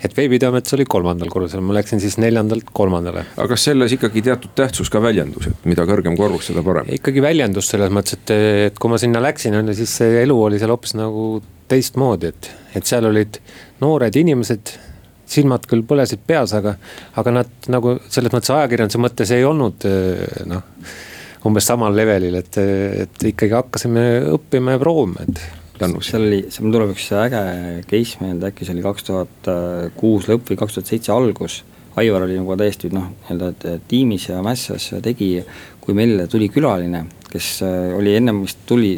et 0.00 0.14
veebitoimetus 0.16 0.72
oli 0.76 0.86
kolmandal 0.88 1.28
korrusel, 1.28 1.60
ma 1.60 1.74
läksin 1.76 2.00
siis 2.00 2.16
neljandalt 2.22 2.70
kolmandale. 2.72 3.26
aga 3.36 3.48
kas 3.52 3.66
selles 3.68 3.92
ikkagi 3.92 4.22
teatud 4.24 4.54
tähtsus 4.56 4.88
ka 4.92 5.02
väljendus, 5.02 5.50
et 5.50 5.66
mida 5.68 5.84
kõrgem 5.88 6.16
korrus, 6.16 6.46
seda 6.48 6.64
parem? 6.64 6.88
ikkagi 6.96 7.20
väljendus 7.20 7.68
selles 7.74 7.92
mõttes, 7.92 8.16
et, 8.16 8.32
et 8.70 8.78
kui 8.80 8.92
ma 8.92 9.00
sinna 9.00 9.20
läksin, 9.20 9.58
on 9.58 9.68
ju, 9.68 9.76
siis 9.82 9.96
see 10.00 10.22
elu 10.22 10.36
oli 10.46 10.60
seal 10.62 10.72
hoopis 10.72 10.96
nagu 10.96 11.26
teistmoodi, 11.68 12.32
et, 12.32 12.50
et 12.80 12.88
seal 12.88 13.10
olid 13.10 13.42
noored 13.82 14.16
inimesed 14.16 14.72
silmad 15.30 15.68
küll 15.70 15.84
põlesid 15.86 16.24
peas, 16.26 16.52
aga, 16.58 16.74
aga 17.20 17.36
nad 17.40 17.70
nagu 17.70 17.98
selles 18.08 18.34
mõttes 18.34 18.52
ajakirjanduse 18.56 19.00
mõttes 19.02 19.32
ei 19.36 19.46
olnud 19.46 19.86
noh 20.50 20.66
umbes 21.48 21.66
samal 21.70 21.94
levelil, 21.96 22.36
et, 22.40 22.58
et 23.06 23.26
ikkagi 23.30 23.56
hakkasime 23.56 24.04
õppima 24.34 24.76
ja 24.76 24.82
proovima, 24.82 25.24
et. 25.24 25.40
seal 26.04 26.26
oli, 26.26 26.42
seal 26.52 26.72
tuleb 26.74 26.92
üks 26.92 27.08
äge 27.16 27.42
case 27.88 28.20
meelde, 28.20 28.50
äkki 28.50 28.68
see 28.68 28.76
oli 28.76 28.84
kaks 28.84 29.06
tuhat 29.08 29.50
kuus 29.96 30.28
lõpp 30.28 30.52
või 30.52 30.60
kaks 30.60 30.76
tuhat 30.76 30.92
seitse 30.92 31.14
algus. 31.14 31.62
Aivar 32.00 32.22
oli 32.26 32.36
nagu 32.38 32.54
täiesti 32.56 32.88
noh, 32.94 33.08
nii-öelda 33.26 33.78
tiimis 33.90 34.28
ja 34.28 34.38
mässas 34.46 34.92
tegi, 35.02 35.32
kui 35.82 35.96
meile 35.96 36.28
tuli 36.30 36.46
külaline, 36.52 37.02
kes 37.32 37.48
oli 37.96 38.14
ennem 38.18 38.44
vist 38.44 38.60
tuli, 38.68 38.92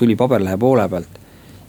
tuli 0.00 0.16
paberlehe 0.18 0.58
poole 0.60 0.88
pealt. 0.90 1.20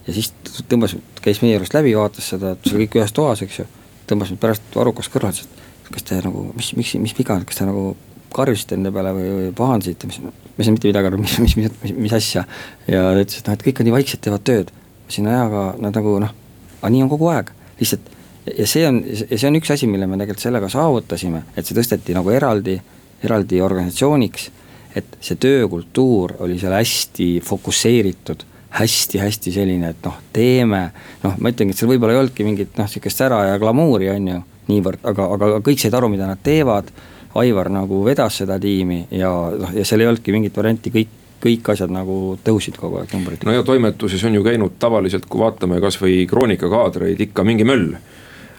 ja 0.06 0.16
siis 0.16 0.32
tõmbas, 0.68 0.96
käis 1.22 1.40
meie 1.44 1.54
juurest 1.54 1.76
läbi, 1.76 1.94
vaatas 1.96 2.32
seda, 2.34 2.56
et 2.56 2.66
see 2.66 2.76
oli 2.76 2.88
kõik 2.88 3.02
ühes 3.02 3.14
toas, 3.16 3.44
eks 3.44 3.60
ju. 3.60 3.68
Tõmbas 4.08 4.32
mind 4.32 4.42
pärast 4.42 4.76
varrukas 4.76 5.10
kõrvale, 5.12 5.36
ütles, 5.36 5.48
et 5.84 5.92
kas 5.94 6.06
te 6.08 6.18
nagu, 6.24 6.48
mis, 6.56 6.72
miks, 6.78 6.94
mis 7.00 7.14
viga, 7.16 7.36
kas 7.46 7.60
te 7.60 7.68
nagu 7.68 7.92
karjusite 8.34 8.78
enda 8.78 8.92
peale 8.94 9.12
või, 9.14 9.28
või 9.38 9.50
pahandasite, 9.56 10.08
mis, 10.10 10.20
ma 10.24 10.32
ei 10.32 10.66
saanud 10.66 10.78
mitte 10.78 10.90
midagi 10.90 11.10
aru, 11.10 11.20
mis, 11.22 11.36
mis, 11.44 11.56
mis, 11.58 11.76
mis, 11.82 11.94
mis 12.06 12.16
asja. 12.16 12.44
ja 12.88 13.04
ta 13.04 13.20
ütles, 13.22 13.38
et 13.40 13.50
noh, 13.50 13.58
et 13.58 13.66
kõik 13.68 13.82
on 13.82 13.88
nii 13.88 13.94
vaikselt, 13.94 14.24
teevad 14.24 14.46
tööd. 14.48 14.72
ma 14.74 15.04
ütlesin, 15.04 15.28
nojah, 15.28 15.44
aga 15.48 15.62
nad 15.84 16.00
nagu 16.00 16.16
noh, 16.24 16.34
aga 16.80 16.92
nii 16.94 17.04
on 17.04 17.12
kogu 17.12 17.30
aeg, 17.32 17.52
lihtsalt. 17.80 18.10
ja 18.50 18.66
see 18.70 18.88
on, 18.88 19.00
ja 19.04 19.38
see 19.38 19.50
on 19.50 19.60
üks 19.60 19.74
asi, 19.74 19.90
mille 19.90 20.08
me 20.10 20.18
tegelikult 20.20 20.46
sellega 20.48 20.72
saavutasime, 20.72 21.44
et 21.54 21.68
see 21.68 21.78
tõsteti 21.78 22.16
nagu 22.16 22.34
eraldi, 22.34 22.78
eraldi 23.24 23.62
organisatsiooniks. 23.64 24.50
et 24.94 25.16
see 25.26 25.38
töökultuur 25.42 26.36
oli 26.46 26.58
seal 26.58 26.74
hästi 26.76 27.28
fokusseeritud 27.42 28.44
hästi-hästi 28.74 29.52
selline, 29.54 29.92
et 29.94 30.06
noh, 30.06 30.16
teeme, 30.34 30.84
noh, 31.22 31.34
ma 31.38 31.52
ütlengi, 31.52 31.74
et 31.74 31.80
seal 31.80 31.92
võib-olla 31.92 32.16
ei 32.16 32.22
olnudki 32.24 32.46
mingit 32.46 32.78
noh, 32.80 32.88
sihukest 32.90 33.22
sära 33.22 33.44
ja 33.52 33.58
glamuuri, 33.62 34.08
on 34.10 34.30
ju, 34.32 34.38
niivõrd, 34.70 35.04
aga, 35.10 35.28
aga 35.36 35.50
kõik 35.64 35.82
said 35.82 35.94
aru, 35.94 36.10
mida 36.12 36.30
nad 36.30 36.42
teevad 36.42 36.90
Aivar 37.34 37.66
nagu 37.66 37.96
vedas 38.06 38.36
seda 38.38 38.60
tiimi 38.62 39.00
ja 39.10 39.28
noh, 39.58 39.72
ja 39.74 39.82
seal 39.86 40.04
ei 40.04 40.06
olnudki 40.10 40.34
mingit 40.34 40.56
varianti, 40.56 40.92
kõik 40.94 41.20
kõik 41.44 41.70
asjad 41.74 41.92
nagu 41.92 42.38
tõusid 42.44 42.78
kogu 42.80 43.00
aeg 43.00 43.12
numbrid. 43.12 43.44
no 43.44 43.52
ja 43.52 43.64
toimetuses 43.66 44.22
on 44.24 44.36
ju 44.38 44.44
käinud 44.44 44.78
tavaliselt, 44.80 45.26
kui 45.28 45.42
vaatame 45.42 45.80
kasvõi 45.82 46.24
Kroonika 46.30 46.70
kaadreid, 46.72 47.20
ikka 47.28 47.44
mingi 47.44 47.66
möll. 47.68 47.96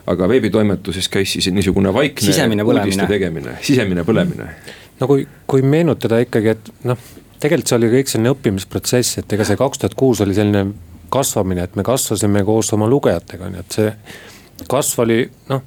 aga 0.05 0.27
veebitoimetuses 0.29 1.07
käis 1.09 1.31
siis 1.33 1.47
niisugune 1.49 1.93
vaikne 1.93 2.63
uudiste 2.63 3.07
tegemine, 3.09 3.57
sisemine 3.65 4.03
põlemine. 4.05 4.51
no 4.99 5.07
kui, 5.09 5.25
kui 5.47 5.65
meenutada 5.65 6.19
ikkagi, 6.21 6.53
et 6.53 6.69
noh, 6.85 7.09
tegelikult 7.43 7.69
see 7.71 7.79
oli 7.79 7.91
kõik 7.93 8.11
selline 8.11 8.33
õppimisprotsess, 8.35 9.21
et 9.21 9.37
ega 9.37 9.47
see 9.47 9.59
kaks 9.59 9.81
tuhat 9.81 9.95
kuus 9.99 10.21
oli 10.25 10.35
selline 10.37 10.67
kasvamine, 11.13 11.67
et 11.67 11.75
me 11.75 11.85
kasvasime 11.85 12.43
koos 12.47 12.73
oma 12.75 12.89
lugejatega, 12.91 13.49
nii 13.51 13.63
et 13.63 13.79
see 13.79 14.67
kasv 14.71 15.03
oli 15.03 15.23
noh 15.51 15.63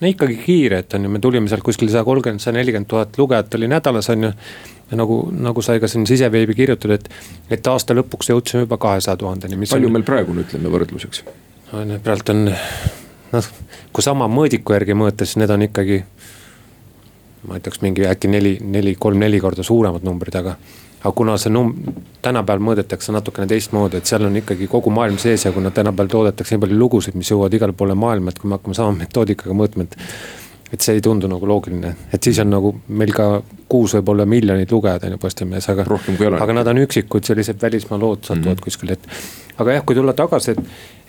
no 0.00 0.08
ikkagi 0.08 0.38
kiire, 0.42 0.82
et 0.82 0.94
on 0.94 1.06
ju, 1.06 1.10
me 1.10 1.20
tulime 1.22 1.50
sealt 1.50 1.64
kuskil 1.66 1.90
sada 1.90 2.04
kolmkümmend, 2.06 2.42
sada 2.42 2.58
nelikümmend 2.58 2.88
tuhat 2.90 3.18
lugejat 3.18 3.54
oli 3.58 3.68
nädalas, 3.70 4.10
on 4.14 4.28
ju. 4.28 4.32
ja 4.90 4.96
nagu, 4.96 5.18
nagu 5.34 5.62
sai 5.62 5.80
ka 5.82 5.90
siin 5.90 6.06
siseveebi 6.06 6.54
kirjutatud, 6.54 6.94
et, 6.94 7.08
et 7.50 7.70
aasta 7.72 7.96
lõpuks 7.98 8.30
jõudsime 8.32 8.64
juba 8.64 8.78
kahesaja 8.80 9.18
tuhandeni. 9.20 9.58
palju 9.66 9.90
on... 9.90 9.96
meil 9.96 10.06
praegu 10.06 10.34
on, 10.34 10.42
ütleme 10.44 10.72
võrdluseks? 10.72 11.24
no 11.72 12.00
praegu 12.04 12.34
on 12.34 12.44
noh, 13.32 13.52
kui 13.92 14.06
sama 14.06 14.30
mõõdiku 14.32 14.76
järgi 14.76 14.96
mõõta, 14.98 15.26
siis 15.26 15.42
need 15.42 15.54
on 15.54 15.66
ikkagi. 15.68 16.02
ma 17.48 17.58
ütleks 17.58 17.82
mingi 17.82 18.06
äkki 18.08 18.30
neli, 18.30 18.58
neli, 18.62 18.94
kolm-neli 18.98 19.40
korda 19.40 19.66
suuremad 19.66 20.06
numbrid, 20.06 20.38
aga 20.38 20.56
aga 21.00 21.12
kuna 21.14 21.36
see 21.38 21.52
num-, 21.54 21.74
tänapäeval 22.22 22.64
mõõdetakse 22.70 23.14
natukene 23.14 23.46
teistmoodi, 23.50 24.00
et 24.00 24.10
seal 24.10 24.26
on 24.26 24.36
ikkagi 24.40 24.66
kogu 24.70 24.90
maailm 24.94 25.18
sees 25.22 25.46
ja 25.46 25.52
kuna 25.54 25.70
tänapäeval 25.74 26.10
toodetakse 26.12 26.56
nii 26.56 26.64
palju 26.66 26.78
lugusid, 26.78 27.18
mis 27.18 27.30
jõuavad 27.30 27.54
igale 27.54 27.76
poole 27.76 27.94
maailma, 27.98 28.34
et 28.34 28.40
kui 28.42 28.50
me 28.50 28.58
hakkame 28.58 28.78
sama 28.78 28.96
metoodikaga 28.98 29.56
mõõtma, 29.56 29.86
et. 29.88 29.96
et 30.68 30.84
see 30.84 30.98
ei 30.98 31.00
tundu 31.00 31.28
nagu 31.32 31.46
loogiline, 31.48 31.94
et 32.12 32.22
siis 32.22 32.38
on 32.42 32.50
nagu 32.52 32.74
meil 32.88 33.12
ka 33.16 33.28
kuus 33.72 33.94
võib-olla 33.96 34.26
miljonit 34.28 34.72
lugejat 34.72 35.06
on 35.06 35.14
ju 35.14 35.18
Postimehes, 35.22 35.68
aga. 35.72 35.86
aga 36.42 36.56
nad 36.56 36.68
on 36.68 36.82
üksikud 36.82 37.24
sellised 37.24 37.62
välismaa 37.62 37.98
lood 38.00 38.24
satuvad 38.24 38.44
mm 38.44 38.52
-hmm. 38.52 38.64
kuskile, 38.64 38.92
et. 38.92 39.08
aga 39.58 39.78
jah, 39.78 39.84
kui 39.84 39.96
tulla 39.96 40.12
tagasi, 40.12 40.50
et, 40.50 40.58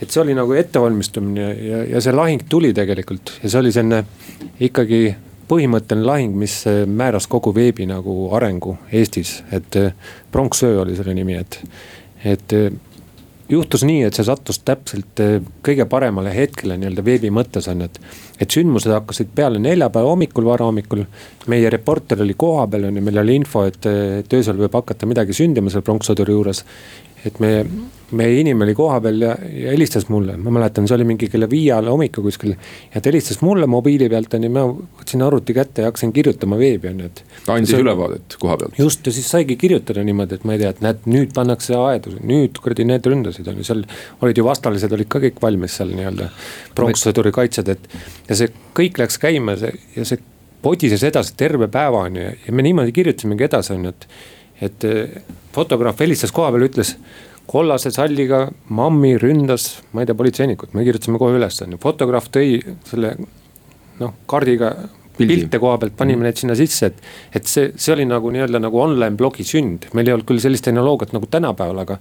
et 0.01 0.09
see 0.09 0.21
oli 0.21 0.35
nagu 0.37 0.53
ettevalmistumine 0.53 1.41
ja, 1.41 1.53
ja, 1.71 1.83
ja 1.95 2.01
see 2.01 2.13
lahing 2.13 2.45
tuli 2.49 2.73
tegelikult 2.73 3.33
ja 3.43 3.49
see 3.49 3.59
oli 3.59 3.71
selline 3.71 4.05
ikkagi 4.59 5.15
põhimõtteline 5.49 6.05
lahing, 6.05 6.35
mis 6.39 6.61
äh, 6.69 6.83
määras 6.85 7.27
kogu 7.31 7.53
veebi 7.55 7.87
nagu 7.89 8.29
arengu 8.37 8.77
Eestis, 8.91 9.39
et 9.55 9.79
pronksöö 10.31 10.83
oli 10.83 10.97
selle 10.97 11.15
nimi, 11.17 11.39
et, 11.39 11.59
et 12.23 12.55
äh, 12.57 12.69
juhtus 13.49 13.83
nii, 13.87 14.03
et 14.05 14.17
see 14.17 14.27
sattus 14.27 14.61
täpselt 14.61 15.21
kõige 15.65 15.87
paremale 15.89 16.31
hetkele 16.35 16.77
nii-öelda 16.77 17.05
veebi 17.05 17.31
mõttes 17.33 17.65
on 17.71 17.81
et. 17.81 17.97
et 18.39 18.51
sündmused 18.51 18.93
hakkasid 18.93 19.31
peale 19.35 19.59
neljapäeva 19.59 20.11
hommikul, 20.11 20.45
varahommikul. 20.45 21.03
meie 21.47 21.69
reporter 21.69 22.21
oli 22.21 22.35
kohapeal 22.37 22.85
on 22.91 23.01
ju, 23.01 23.03
meil 23.03 23.17
oli 23.23 23.35
info, 23.41 23.65
et 23.65 24.33
öösel 24.33 24.57
võib 24.61 24.77
hakata 24.77 25.09
midagi 25.09 25.33
sündima 25.33 25.73
seal 25.73 25.81
pronkssõduri 25.81 26.37
juures 26.37 26.63
et 27.27 27.39
me, 27.43 27.49
meie 28.15 28.39
inimene 28.39 28.69
oli 28.69 28.75
kohapeal 28.77 29.23
ja, 29.23 29.33
ja 29.53 29.73
helistas 29.73 30.07
mulle, 30.09 30.37
ma 30.39 30.53
mäletan, 30.53 30.87
see 30.87 30.95
oli 30.95 31.07
mingi 31.09 31.27
kella 31.31 31.49
viie 31.51 31.73
alla 31.75 31.91
hommikul 31.93 32.23
kuskil. 32.25 32.53
ja 32.93 33.01
ta 33.01 33.11
helistas 33.11 33.41
mulle 33.45 33.67
mobiili 33.69 34.09
pealt 34.09 34.33
on 34.37 34.47
ju, 34.47 34.51
ma 34.55 34.63
võtsin 34.69 35.25
arvuti 35.25 35.55
kätte 35.57 35.83
ja 35.83 35.91
hakkasin 35.91 36.13
kirjutama 36.15 36.57
veebi 36.59 36.91
on 36.91 37.03
ju, 37.03 37.11
et. 37.11 37.21
ta 37.45 37.57
andis 37.57 37.73
see, 37.75 37.83
ülevaadet 37.83 38.39
koha 38.41 38.57
pealt. 38.61 38.79
just 38.79 39.05
ja 39.07 39.13
siis 39.15 39.29
saigi 39.31 39.59
kirjutada 39.59 40.03
niimoodi, 40.07 40.39
et 40.39 40.47
ma 40.47 40.55
ei 40.55 40.63
tea, 40.63 40.73
et 40.75 40.81
näed, 40.85 41.05
nüüd 41.11 41.35
pannakse 41.35 41.77
aedu, 41.77 42.15
nüüd 42.23 42.63
kuradi 42.63 42.87
need 42.87 43.11
ründasid 43.11 43.51
on 43.51 43.61
ju, 43.61 43.67
seal. 43.67 43.85
olid 44.23 44.39
ju 44.39 44.47
vastalised 44.47 44.97
olid 44.97 45.11
ka 45.11 45.23
kõik 45.27 45.43
valmis 45.43 45.77
seal 45.79 45.93
nii-öelda, 45.93 46.31
pronkssõduri 46.79 47.35
kaitsjad, 47.35 47.75
et. 47.75 48.01
ja 48.31 48.39
see 48.39 48.51
kõik 48.79 49.03
läks 49.03 49.19
käima 49.21 49.59
see, 49.59 49.75
ja 49.97 50.07
see 50.07 50.23
podises 50.63 51.03
edasi 51.07 51.35
terve 51.39 51.69
päeva 51.71 52.03
on 52.07 52.17
ju 52.19 52.27
ja 52.31 52.53
me 52.55 52.63
niimoodi 52.65 52.91
kirjutasimegi 52.95 53.47
edasi 53.47 53.75
on 53.75 53.87
ju, 53.87 53.95
et 53.95 54.07
et 54.61 54.85
eh, 54.87 55.19
fotograaf 55.55 55.99
helistas 56.03 56.33
koha 56.35 56.51
peal, 56.53 56.67
ütles 56.69 56.95
kollase 57.49 57.91
salliga 57.91 58.43
mammi 58.77 59.15
ründas, 59.17 59.79
ma 59.93 60.03
ei 60.03 60.09
tea, 60.09 60.17
politseinikut, 60.17 60.75
me 60.77 60.85
kirjutasime 60.85 61.17
kohe 61.21 61.37
üles, 61.39 61.57
on 61.65 61.73
ju, 61.73 61.81
fotograaf 61.81 62.29
tõi 62.33 62.59
selle 62.89 63.15
noh, 63.99 64.13
kaardiga 64.29 64.75
pilte 65.19 65.59
koha 65.59 65.79
pealt, 65.81 65.95
panime 65.99 66.27
need 66.27 66.37
sinna 66.39 66.55
sisse, 66.55 66.91
et. 66.91 67.01
et 67.35 67.49
see, 67.49 67.71
see 67.75 67.95
oli 67.95 68.05
nagu 68.07 68.29
nii-öelda 68.31 68.61
nagu 68.61 68.79
online 68.79 69.17
blogi 69.19 69.43
sünd, 69.47 69.89
meil 69.97 70.07
ei 70.07 70.15
olnud 70.15 70.29
küll 70.29 70.43
sellist 70.43 70.67
tehnoloogiat 70.67 71.15
nagu 71.15 71.27
tänapäeval, 71.31 71.81
aga, 71.83 71.97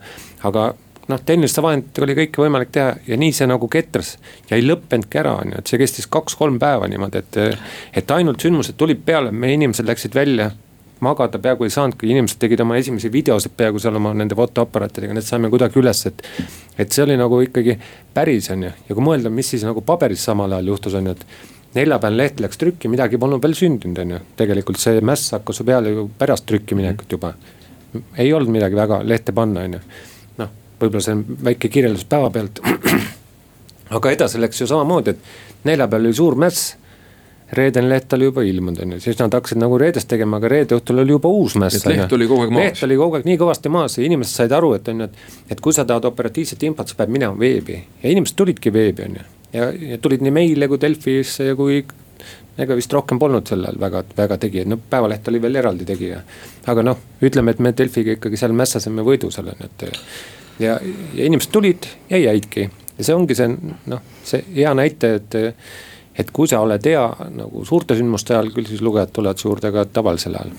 aga 0.47 0.69
noh, 1.09 1.25
tehniliste 1.27 1.65
vahenditega 1.65 2.07
oli 2.07 2.17
kõike 2.21 2.45
võimalik 2.45 2.71
teha 2.75 2.93
ja 3.09 3.19
nii 3.19 3.35
see 3.35 3.49
nagu 3.51 3.69
ketras. 3.73 4.17
ja 4.51 4.61
ei 4.61 4.67
lõppenudki 4.67 5.23
ära, 5.23 5.35
on 5.43 5.55
ju, 5.55 5.63
et 5.63 5.73
see 5.73 5.81
kestis 5.81 6.07
kaks-kolm 6.13 6.61
päeva 6.63 6.89
niimoodi, 6.91 7.25
et, 7.25 7.61
et 8.03 8.15
ainult 8.15 8.45
sündmused 8.45 8.79
tulid 8.79 9.03
peale, 9.07 9.33
meie 9.33 9.59
inimesed 9.59 9.89
läksid 9.89 10.15
välja 10.15 10.53
magada 11.01 11.39
peaaegu 11.39 11.67
ei 11.67 11.73
saanudki, 11.73 12.09
inimesed 12.11 12.41
tegid 12.43 12.61
oma 12.65 12.77
esimesi 12.79 13.11
videosid 13.13 13.55
peaaegu 13.57 13.81
seal 13.83 13.99
oma 13.99 14.13
nende 14.17 14.37
fotoaparaatidega, 14.39 15.15
need 15.17 15.27
saime 15.27 15.51
kuidagi 15.53 15.79
üles, 15.81 16.01
et. 16.11 16.25
et 16.79 16.95
see 16.95 17.05
oli 17.05 17.17
nagu 17.19 17.41
ikkagi 17.45 17.77
päris, 18.15 18.51
on 18.55 18.67
ju, 18.67 18.73
ja 18.89 18.97
kui 18.97 19.05
mõelda, 19.05 19.31
mis 19.35 19.53
siis 19.55 19.67
nagu 19.67 19.83
paberis 19.87 20.25
samal 20.29 20.57
ajal 20.57 20.73
juhtus, 20.75 20.97
on 20.99 21.11
ju, 21.11 21.15
et. 21.15 21.47
neljapäevane 21.75 22.19
leht 22.23 22.41
läks 22.43 22.59
trükki, 22.59 22.91
midagi 22.91 23.21
polnud 23.21 23.43
veel 23.45 23.55
sündinud, 23.59 24.03
on 24.03 24.17
ju, 24.17 24.21
tegelikult 24.41 24.81
see 24.83 25.03
mäss 25.05 25.35
hakkas 25.37 25.63
ju 25.63 25.69
peale 25.69 25.95
ju 25.95 26.09
pärast 26.19 26.47
trükkiminekut 26.49 27.13
juba. 27.13 27.35
ei 28.17 28.33
olnud 28.33 28.53
midagi 28.53 28.77
väga 28.77 29.03
lehte 29.05 29.33
panna, 29.33 29.65
on 29.69 29.79
ju. 29.79 29.85
noh, 30.43 30.51
võib-olla 30.81 31.05
see 31.05 31.15
on 31.19 31.25
väike 31.51 31.69
kirjeldus 31.69 32.05
päevapealt. 32.11 32.61
aga 33.97 34.11
edasi 34.11 34.41
läks 34.41 34.61
ju 34.61 34.67
samamoodi, 34.67 35.15
et 35.15 35.65
neljapäeval 35.65 36.11
oli 36.11 36.15
suur 36.15 36.35
mäss 36.35 36.75
reedene 37.53 37.89
leht 37.89 38.13
oli 38.13 38.29
juba 38.29 38.43
ilmunud, 38.45 38.81
on 38.83 38.93
ju, 38.93 39.01
siis 39.01 39.19
nad 39.21 39.33
hakkasid 39.33 39.61
nagu 39.61 39.79
reedest 39.81 40.09
tegema, 40.11 40.37
aga 40.41 40.51
reede 40.53 40.77
õhtul 40.77 41.01
oli 41.03 41.15
juba 41.15 41.31
uus 41.33 41.55
mäss. 41.61 41.85
leht 41.89 42.13
oli 42.13 42.27
kogu 42.29 42.45
aeg 42.45 42.53
maas. 42.53 42.67
leht 42.67 42.83
oli 42.85 42.99
kogu 43.01 43.19
aeg 43.19 43.29
nii 43.29 43.39
kõvasti 43.41 43.73
maas 43.73 43.97
ja 43.99 44.05
inimesed 44.05 44.43
said 44.43 44.53
aru, 44.57 44.75
et 44.77 44.91
on 44.93 45.05
ju, 45.05 45.09
et, 45.09 45.31
et 45.55 45.63
kui 45.65 45.77
sa 45.77 45.87
tahad 45.89 46.05
operatiivset 46.09 46.67
infot, 46.69 46.89
sa 46.89 46.99
pead 46.99 47.15
minema 47.15 47.39
veebi 47.39 47.79
ja 47.79 48.13
inimesed 48.13 48.37
tulidki 48.37 48.73
veebi, 48.75 49.07
on 49.09 49.17
ju. 49.21 49.25
ja, 49.57 49.71
ja 49.95 50.01
tulid 50.03 50.25
nii 50.27 50.35
meile 50.35 50.69
kui 50.69 50.81
Delfisse 50.83 51.49
ja 51.49 51.57
kui 51.57 51.81
ega 52.59 52.77
vist 52.77 52.93
rohkem 52.93 53.21
polnud 53.23 53.49
sel 53.49 53.65
ajal 53.65 53.81
väga, 53.81 54.03
väga 54.19 54.39
tegijaid, 54.45 54.69
no 54.69 54.81
Päevaleht 54.91 55.29
oli 55.31 55.41
veel 55.43 55.61
eraldi 55.63 55.87
tegija. 55.89 56.21
aga 56.67 56.85
noh, 56.85 57.01
ütleme, 57.25 57.55
et 57.55 57.65
me 57.65 57.73
Delfiga 57.73 58.19
ikkagi 58.19 58.41
seal 58.41 58.53
mässasime 58.53 59.07
võidu 59.07 59.33
ju, 59.33 59.57
et. 59.65 59.89
ja, 60.59 60.77
ja 61.15 61.25
inimesed 61.25 61.55
tulid 61.55 61.89
ja 62.11 62.21
jäidki 62.29 62.69
ja 62.99 63.05
see 63.05 63.15
ongi 63.15 63.37
see 63.39 63.49
noh, 63.55 64.03
see 64.27 64.43
hea 64.57 64.75
näite, 64.77 65.15
et 65.23 65.39
et 66.19 66.31
kui 66.35 66.51
sa 66.51 66.61
oled 66.65 66.85
hea 66.91 67.05
nagu 67.37 67.65
suurte 67.67 67.97
sündmuste 67.99 68.35
ajal, 68.35 68.51
küll 68.55 68.69
siis 68.69 68.83
lugejad 68.85 69.13
tulevad 69.15 69.43
juurde 69.43 69.71
ka 69.75 69.85
tavalisel 69.93 70.39
ajal. 70.39 70.55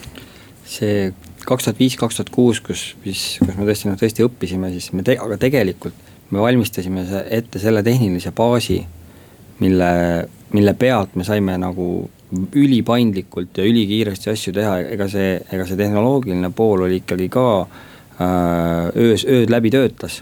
see 0.70 1.10
kaks 1.46 1.66
tuhat 1.66 1.80
viis, 1.80 1.96
kaks 1.98 2.20
tuhat 2.20 2.30
kuus, 2.34 2.62
kus, 2.62 2.84
mis, 3.06 3.24
kus 3.42 3.58
me 3.58 3.66
tõesti, 3.66 3.90
noh 3.90 3.98
tõesti 4.00 4.26
õppisime, 4.26 4.70
siis 4.76 4.92
me 4.94 5.04
te-, 5.04 5.18
aga 5.18 5.40
tegelikult 5.42 6.08
me 6.30 6.44
valmistasime 6.44 7.06
ette 7.34 7.60
selle 7.60 7.82
tehnilise 7.84 8.32
baasi, 8.38 8.84
mille, 9.60 9.92
mille 10.54 10.74
pealt 10.78 11.16
me 11.18 11.26
saime 11.26 11.58
nagu 11.58 11.90
ülipaindlikult 12.54 13.58
ja 13.58 13.66
ülikiiresti 13.66 14.30
asju 14.30 14.54
teha, 14.54 14.76
ega 14.94 15.10
see, 15.10 15.40
ega 15.50 15.66
see 15.66 15.80
tehnoloogiline 15.80 16.52
pool 16.54 16.86
oli 16.86 17.02
ikkagi 17.02 17.32
ka 17.34 17.46
äh, 17.66 18.92
öös, 18.94 19.26
ööd 19.26 19.50
läbi 19.50 19.74
töötas 19.74 20.22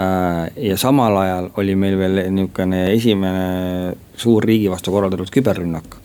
Äh, 0.00 0.66
ja 0.68 0.76
samal 0.76 1.16
ajal 1.16 1.50
oli 1.58 1.74
meil 1.76 1.96
veel 1.98 2.20
niisugune 2.30 2.84
esimene 2.94 3.96
suur 4.20 4.46
riigi 4.46 4.70
vastu 4.70 4.94
korraldatud 4.94 5.32
küberrünnak. 5.32 5.96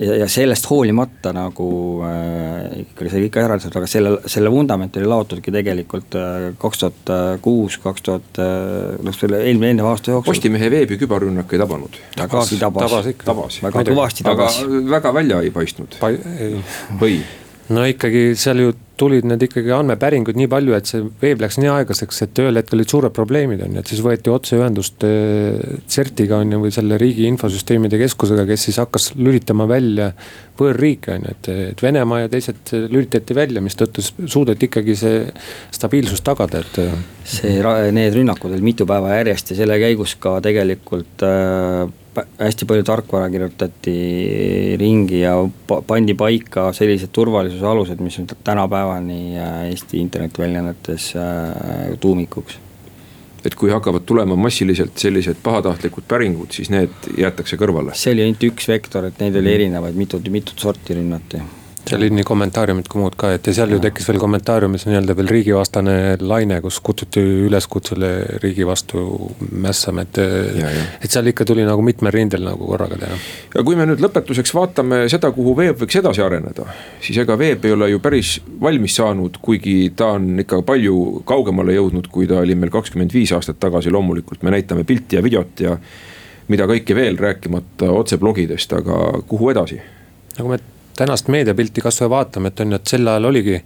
ja, 0.00 0.14
ja 0.22 0.28
sellest 0.28 0.70
hoolimata 0.70 1.34
nagu 1.36 1.66
äh, 2.08 2.78
ikkagi 2.84 3.10
sai 3.12 3.24
kõik 3.26 3.36
ära 3.42 3.58
tehtud, 3.60 3.76
aga 3.80 3.90
selle, 3.90 4.14
selle 4.30 4.52
vundament 4.52 4.96
oli 4.96 5.10
laotudki 5.10 5.52
tegelikult 5.52 6.16
äh, 6.16 6.46
kaks 6.60 6.84
tuhat 6.84 7.12
kuus, 7.44 7.76
kaks 7.82 8.08
tuhat, 8.08 8.40
noh 9.02 9.18
selle 9.18 9.42
eelmine, 9.42 9.74
eelneva 9.74 9.92
aasta 9.92 10.14
jooksul. 10.14 10.32
Postimehe 10.32 10.72
veebi 10.72 11.00
küberrünnak 11.00 11.52
ei 11.52 11.60
tabanud. 11.60 12.00
tabas, 12.16 12.56
tabas, 12.62 13.12
tabas, 13.24 13.60
väga 13.68 13.86
kõvasti 13.92 14.28
tabas. 14.28 14.64
väga 14.96 15.14
välja 15.20 15.44
ei 15.44 15.54
paistnud 15.54 16.00
pa. 16.00 16.14
või? 17.00 17.20
No 17.72 17.84
ikkagi 17.88 18.32
seal 18.38 18.60
ju 18.62 18.72
tulid 19.02 19.26
need 19.26 19.42
ikkagi 19.46 19.72
andmepäringud 19.74 20.36
nii 20.38 20.48
palju, 20.50 20.74
et 20.76 20.88
see 20.90 21.02
veeb 21.22 21.40
läks 21.42 21.58
nii 21.58 21.70
aeglaseks, 21.72 22.20
et 22.26 22.40
ühel 22.42 22.60
hetkel 22.60 22.78
olid 22.78 22.92
suured 22.92 23.14
probleemid, 23.16 23.62
on 23.64 23.76
ju, 23.76 23.82
et 23.82 23.90
siis 23.90 24.02
võeti 24.04 24.30
otseühendust 24.30 25.06
äh, 25.08 25.78
CERT-iga 25.90 26.38
on 26.42 26.54
ju, 26.54 26.60
või 26.62 26.74
selle 26.74 26.98
riigi 27.00 27.26
infosüsteemide 27.30 27.98
keskusega, 28.02 28.44
kes 28.48 28.68
siis 28.68 28.78
hakkas 28.82 29.10
lülitama 29.18 29.66
välja 29.70 30.12
võõrriike 30.60 31.16
on 31.16 31.26
ju, 31.26 31.34
et, 31.34 31.50
et 31.72 31.82
Venemaa 31.82 32.24
ja 32.24 32.32
teised 32.32 32.74
lülitati 32.92 33.36
välja, 33.36 33.64
mistõttu 33.64 34.04
suudeti 34.04 34.68
ikkagi 34.70 34.98
see 34.98 35.24
stabiilsus 35.74 36.22
tagada, 36.26 36.62
et. 36.62 36.82
Äh, 36.84 37.08
see, 37.32 37.58
need 37.94 38.14
rünnakud 38.18 38.50
olid 38.52 38.64
mitu 38.66 38.86
päeva 38.88 39.16
järjest 39.20 39.52
ja 39.52 39.62
selle 39.62 39.78
käigus 39.82 40.16
ka 40.20 40.36
tegelikult 40.44 41.26
äh, 41.26 41.88
hästi 42.38 42.66
palju 42.68 42.84
tarkvara 42.84 43.28
kirjutati 43.32 43.94
ringi 44.80 45.22
ja 45.22 45.36
pandi 45.86 46.14
paika 46.14 46.68
sellised 46.76 47.12
turvalisuse 47.12 47.66
alused, 47.66 48.02
mis 48.04 48.18
on 48.20 48.28
tänapäevani 48.44 49.38
äh, 49.38 49.62
Eesti 49.70 50.00
internetiväljaannetes 50.00 51.14
äh, 51.16 51.96
tuumikuks. 52.00 52.58
et 53.44 53.54
kui 53.58 53.70
hakkavad 53.70 54.04
tulema 54.06 54.36
massiliselt 54.36 54.98
sellised 54.98 55.40
pahatahtlikud 55.42 56.04
päringud, 56.08 56.52
siis 56.54 56.70
need 56.70 57.10
jäetakse 57.18 57.56
kõrvale? 57.56 57.96
see 57.98 58.12
oli 58.14 58.28
ainult 58.28 58.46
üks 58.52 58.68
vektor, 58.68 59.08
et 59.08 59.18
neid 59.18 59.34
oli 59.36 59.48
mm. 59.48 59.54
erinevaid, 59.54 59.98
mitut, 59.98 60.28
mitut 60.30 60.58
sorti 60.58 60.94
rünnati 61.00 61.40
seal 61.82 61.98
olid 62.00 62.14
nii 62.14 62.24
kommentaariumid 62.26 62.86
kui 62.90 63.00
muud 63.02 63.16
ka, 63.18 63.32
et 63.34 63.48
ja 63.48 63.54
seal 63.56 63.72
ju 63.74 63.78
tekkis 63.82 64.06
veel 64.08 64.20
kommentaariumis 64.22 64.84
nii-öelda 64.86 65.16
veel 65.18 65.30
riigivastane 65.34 65.94
laine, 66.22 66.60
kus 66.64 66.78
kutsuti 66.84 67.22
üleskutsele 67.48 68.10
riigi 68.42 68.66
vastu 68.66 69.02
mässama, 69.50 70.06
et. 70.06 70.20
et 71.02 71.10
seal 71.10 71.28
ikka 71.32 71.46
tuli 71.48 71.66
nagu 71.66 71.82
mitmel 71.84 72.14
rindel 72.14 72.46
nagu 72.46 72.68
korraga 72.70 73.00
teha. 73.02 73.18
ja 73.56 73.66
kui 73.66 73.78
me 73.78 73.86
nüüd 73.90 74.02
lõpetuseks 74.04 74.54
vaatame 74.56 75.02
seda, 75.12 75.32
kuhu 75.34 75.56
veeb 75.58 75.82
võiks 75.82 75.98
edasi 75.98 76.22
areneda, 76.24 76.68
siis 77.02 77.18
ega 77.24 77.36
veeb 77.38 77.66
ei 77.66 77.76
ole 77.76 77.90
ju 77.92 78.02
päris 78.04 78.36
valmis 78.62 78.96
saanud, 79.00 79.40
kuigi 79.42 79.76
ta 79.96 80.14
on 80.18 80.44
ikka 80.44 80.62
palju 80.68 81.24
kaugemale 81.28 81.76
jõudnud, 81.76 82.08
kui 82.12 82.30
ta 82.30 82.40
oli 82.44 82.56
meil 82.58 82.72
kakskümmend 82.74 83.14
viis 83.14 83.34
aastat 83.34 83.58
tagasi, 83.62 83.90
loomulikult 83.90 84.46
me 84.46 84.54
näitame 84.54 84.86
pilti 84.88 85.18
ja 85.18 85.24
videot 85.24 85.66
ja 85.66 85.76
mida 86.52 86.66
kõike 86.70 86.94
veel, 86.94 87.18
rääkimata 87.18 87.90
otseblogidest, 87.96 88.78
aga 88.78 89.24
kuhu 89.26 89.50
edasi? 89.50 89.82
nagu 90.32 90.48
me 90.48 90.56
tänast 90.96 91.28
meediapilti 91.32 91.80
kasvõi 91.84 92.10
vaatame, 92.10 92.52
et 92.52 92.60
on 92.60 92.72
ju, 92.72 92.80
et 92.80 92.94
sel 92.94 93.08
ajal 93.08 93.30
oligi 93.30 93.58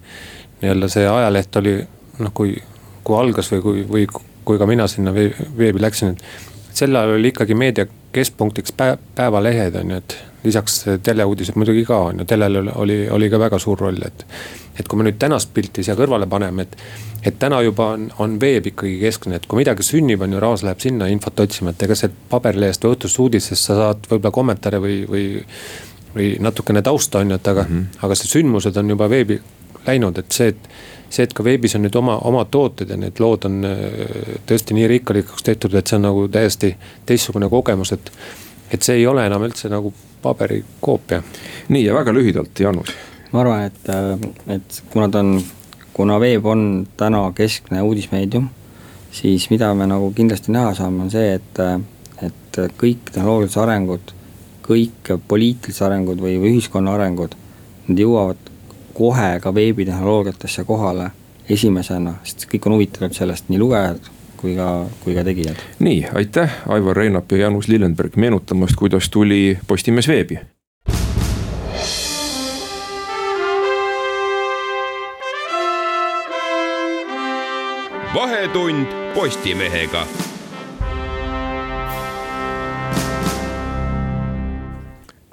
nii-öelda 0.63 0.89
see 0.89 1.09
ajaleht 1.09 1.57
oli 1.61 1.77
noh, 2.19 2.33
kui, 2.35 2.57
kui 3.05 3.19
algas 3.19 3.51
või 3.53 3.63
kui, 3.63 3.87
või 3.89 4.07
kui 4.47 4.59
ka 4.59 4.67
mina 4.67 4.87
sinna 4.89 5.15
veebi 5.15 5.83
läksin, 5.83 6.15
et 6.15 6.77
sel 6.77 6.97
ajal 6.97 7.17
oli 7.17 7.33
ikkagi 7.33 7.55
meedia 7.55 7.87
keskpunktiks 8.13 8.73
päev, 8.77 9.01
päevalehed 9.15 9.75
on 9.81 9.91
ju, 9.91 9.97
et 9.97 10.17
lisaks 10.47 10.85
teleuudised 11.03 11.59
muidugi 11.59 11.85
ka 11.85 11.99
on 12.11 12.23
ju, 12.23 12.29
telel 12.29 12.61
oli, 12.75 13.01
oli 13.11 13.31
ka 13.31 13.41
väga 13.43 13.59
suur 13.63 13.81
roll, 13.81 14.01
et. 14.07 14.25
et 14.77 14.89
kui 14.89 14.99
me 15.01 15.07
nüüd 15.07 15.19
tänast 15.19 15.55
pilti 15.57 15.83
siia 15.85 15.97
kõrvale 15.97 16.29
paneme, 16.29 16.67
et, 16.67 16.77
et 17.25 17.39
täna 17.41 17.63
juba 17.65 17.91
on, 17.97 18.11
on 18.23 18.35
veeb 18.41 18.71
ikkagi 18.73 18.99
keskne, 19.01 19.41
et 19.41 19.47
kui 19.49 19.63
midagi 19.63 19.85
sünnib, 19.87 20.23
on 20.23 20.37
ju, 20.37 20.41
rahvas 20.43 20.65
läheb 20.67 20.83
sinna 20.85 21.09
infot 21.13 21.41
otsima, 21.47 21.73
et 21.73 21.85
ega 21.87 21.97
see 21.99 22.13
paberlehest 22.31 22.85
või 22.85 22.97
õhtust 22.97 23.21
uudistest 23.25 23.71
sa 23.71 23.79
saad 23.81 24.09
võib-olla 24.11 24.35
kommentaare 24.37 24.81
või, 24.85 24.99
või 25.09 25.27
või 26.17 26.37
natukene 26.41 26.83
tausta 26.83 27.21
on 27.21 27.31
ju, 27.31 27.37
et 27.37 27.49
aga 27.49 27.63
mm, 27.69 27.77
-hmm. 27.77 28.05
aga 28.07 28.15
see 28.15 28.31
sündmused 28.33 28.77
on 28.77 28.91
juba 28.91 29.11
veebi 29.11 29.41
läinud, 29.87 30.19
et 30.19 30.33
see, 30.33 30.49
et. 30.49 30.69
see, 31.11 31.23
et 31.23 31.33
ka 31.33 31.45
veebis 31.45 31.77
on 31.79 31.85
nüüd 31.87 31.95
oma, 31.97 32.17
omad 32.27 32.49
tooted 32.51 32.91
ja 32.91 32.97
need 32.99 33.21
lood 33.23 33.45
on 33.47 33.61
äh, 33.65 33.77
tõesti 34.49 34.75
nii 34.75 34.89
rikkalikuks 34.91 35.45
tehtud, 35.47 35.75
et 35.79 35.87
see 35.87 36.01
on 36.01 36.03
nagu 36.09 36.25
täiesti 36.29 36.73
teistsugune 37.07 37.49
kogemus, 37.49 37.93
et. 37.93 38.11
et 38.75 38.83
see 38.83 38.97
ei 38.99 39.07
ole 39.07 39.27
enam 39.27 39.45
üldse 39.47 39.71
nagu 39.71 39.93
paberikoopia. 40.23 41.23
nii 41.69 41.85
ja 41.85 41.95
väga 41.95 42.15
lühidalt, 42.15 42.61
Jaanus. 42.61 42.95
ma 43.33 43.41
arvan, 43.41 43.65
et, 43.65 43.89
äh, 43.89 44.55
et 44.57 44.83
kuna 44.91 45.09
ta 45.09 45.23
on, 45.23 45.43
kuna 45.93 46.21
veeb 46.21 46.47
on 46.47 46.87
täna 46.97 47.33
keskne 47.35 47.83
uudismeedium, 47.83 48.49
siis 49.13 49.51
mida 49.51 49.75
me 49.75 49.87
nagu 49.87 50.11
kindlasti 50.17 50.53
näha 50.53 50.75
saame, 50.75 51.07
on 51.07 51.11
see, 51.11 51.35
et, 51.35 51.63
äh, 51.63 51.81
et 52.27 52.63
kõik 52.83 53.13
tehnoloogilised 53.13 53.63
arengud 53.63 54.16
kõik 54.67 55.15
poliitilised 55.29 55.87
arengud 55.87 56.21
või, 56.23 56.37
või 56.43 56.57
ühiskonna 56.57 56.97
arengud, 56.97 57.37
nad 57.87 58.03
jõuavad 58.03 58.51
kohe 58.97 59.31
ka 59.41 59.55
veebitehnoloogiatesse 59.55 60.65
kohale 60.65 61.11
esimesena, 61.49 62.17
sest 62.25 62.49
kõik 62.51 62.67
on 62.67 62.77
huvitatud 62.79 63.15
sellest, 63.15 63.49
nii 63.49 63.61
lugejad 63.63 64.11
kui 64.37 64.57
ka, 64.57 64.87
kui 65.05 65.15
ka 65.15 65.25
tegijad. 65.25 65.63
nii, 65.79 66.07
aitäh, 66.15 66.59
Aivar 66.69 66.97
Reinap 66.97 67.33
ja 67.33 67.47
Jaanus 67.47 67.69
Lillenberg 67.69 68.17
meenutamast, 68.17 68.77
kuidas 68.77 69.11
tuli 69.11 69.59
Postimees 69.67 70.09
veebi. 70.09 70.41
vahetund 78.15 78.87
Postimehega 79.15 80.07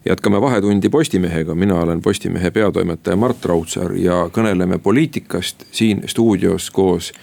jätkame 0.05 0.41
Vahetundi 0.41 0.89
Postimehega, 0.89 1.55
mina 1.55 1.75
olen 1.75 2.01
Postimehe 2.01 2.51
peatoimetaja 2.51 3.15
Mart 3.15 3.45
Raudsaar 3.45 3.95
ja 3.95 4.29
kõneleme 4.31 4.77
poliitikast 4.79 5.65
siin 5.71 6.03
stuudios 6.07 6.71
koos 6.71 7.13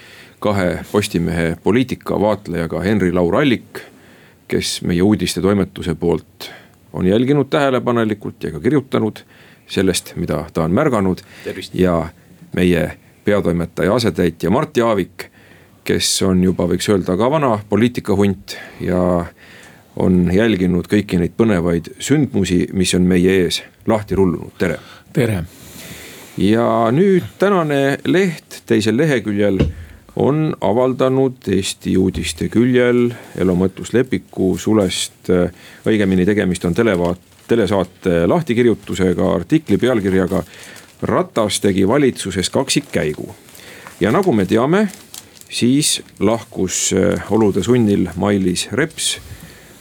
kahe 0.41 0.79
Postimehe 0.93 1.57
poliitikavaatlejaga 1.63 2.81
Henri-Laur 2.81 3.37
Allik, 3.37 3.83
kes 4.49 4.81
meie 4.83 5.03
uudistetoimetuse 5.03 5.95
poolt 5.95 6.51
on 6.93 7.07
jälginud 7.07 7.47
tähelepanelikult 7.51 8.45
ja 8.45 8.53
ka 8.53 8.61
kirjutanud 8.61 9.21
sellest, 9.67 10.13
mida 10.17 10.45
ta 10.53 10.65
on 10.65 10.73
märganud. 10.73 11.19
ja 11.75 12.09
meie 12.57 12.99
peatoimetaja 13.25 13.95
asetäitja 13.95 14.51
Mart 14.51 14.77
Jaavik, 14.77 15.25
kes 15.85 16.23
on 16.23 16.45
juba, 16.45 16.65
võiks 16.65 16.89
öelda, 16.89 17.17
ka 17.17 17.31
vana 17.31 17.59
poliitikahunt 17.69 18.57
ja 18.81 19.25
on 19.97 20.31
jälginud 20.33 20.87
kõiki 20.91 21.19
neid 21.21 21.35
põnevaid 21.39 21.93
sündmusi, 22.03 22.67
mis 22.73 22.95
on 22.95 23.07
meie 23.09 23.41
ees 23.45 23.63
lahti 23.91 24.15
rullunud, 24.19 24.55
tere. 24.59 24.79
tere. 25.13 25.45
ja 26.39 26.67
nüüd 26.93 27.27
tänane 27.39 27.99
leht 28.07 28.63
teisel 28.67 28.97
leheküljel 28.97 29.61
on 30.17 30.55
avaldanud 30.61 31.49
Eesti 31.49 31.97
uudiste 31.99 32.49
küljel 32.49 33.11
Elo 33.39 33.55
Mõttus 33.55 33.95
Lepiku 33.95 34.57
sulest, 34.59 35.31
õigemini 35.87 36.27
tegemist 36.27 36.65
on 36.65 36.75
televaat-, 36.75 37.45
telesaate 37.49 38.27
lahtikirjutusega, 38.27 39.35
artikli 39.35 39.79
pealkirjaga 39.79 40.43
Ratas 41.03 41.61
tegi 41.61 41.87
valitsuses 41.89 42.51
kaksikkäigu. 42.51 43.35
ja 44.01 44.13
nagu 44.13 44.33
me 44.33 44.47
teame, 44.47 44.89
siis 45.49 46.03
lahkus 46.21 46.95
olude 47.31 47.63
sunnil 47.63 48.09
Mailis 48.17 48.69
Reps 48.73 49.19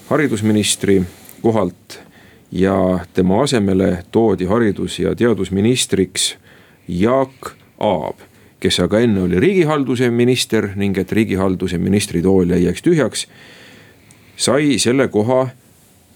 haridusministri 0.10 1.04
kohalt 1.42 2.00
ja 2.52 3.00
tema 3.14 3.44
asemele 3.44 4.04
toodi 4.12 4.46
haridus- 4.46 5.00
ja 5.00 5.16
teadusministriks 5.16 6.38
Jaak 6.88 7.52
Aab, 7.80 8.16
kes 8.60 8.80
aga 8.80 9.00
enne 9.00 9.22
oli 9.22 9.40
riigihalduse 9.40 10.10
minister 10.10 10.70
ning 10.76 10.98
et 10.98 11.12
riigihalduse 11.12 11.78
ministri 11.78 12.22
tool 12.22 12.50
ei 12.50 12.64
jääks 12.64 12.82
tühjaks, 12.82 13.28
sai 14.36 14.80
selle 14.80 15.08
koha 15.08 15.48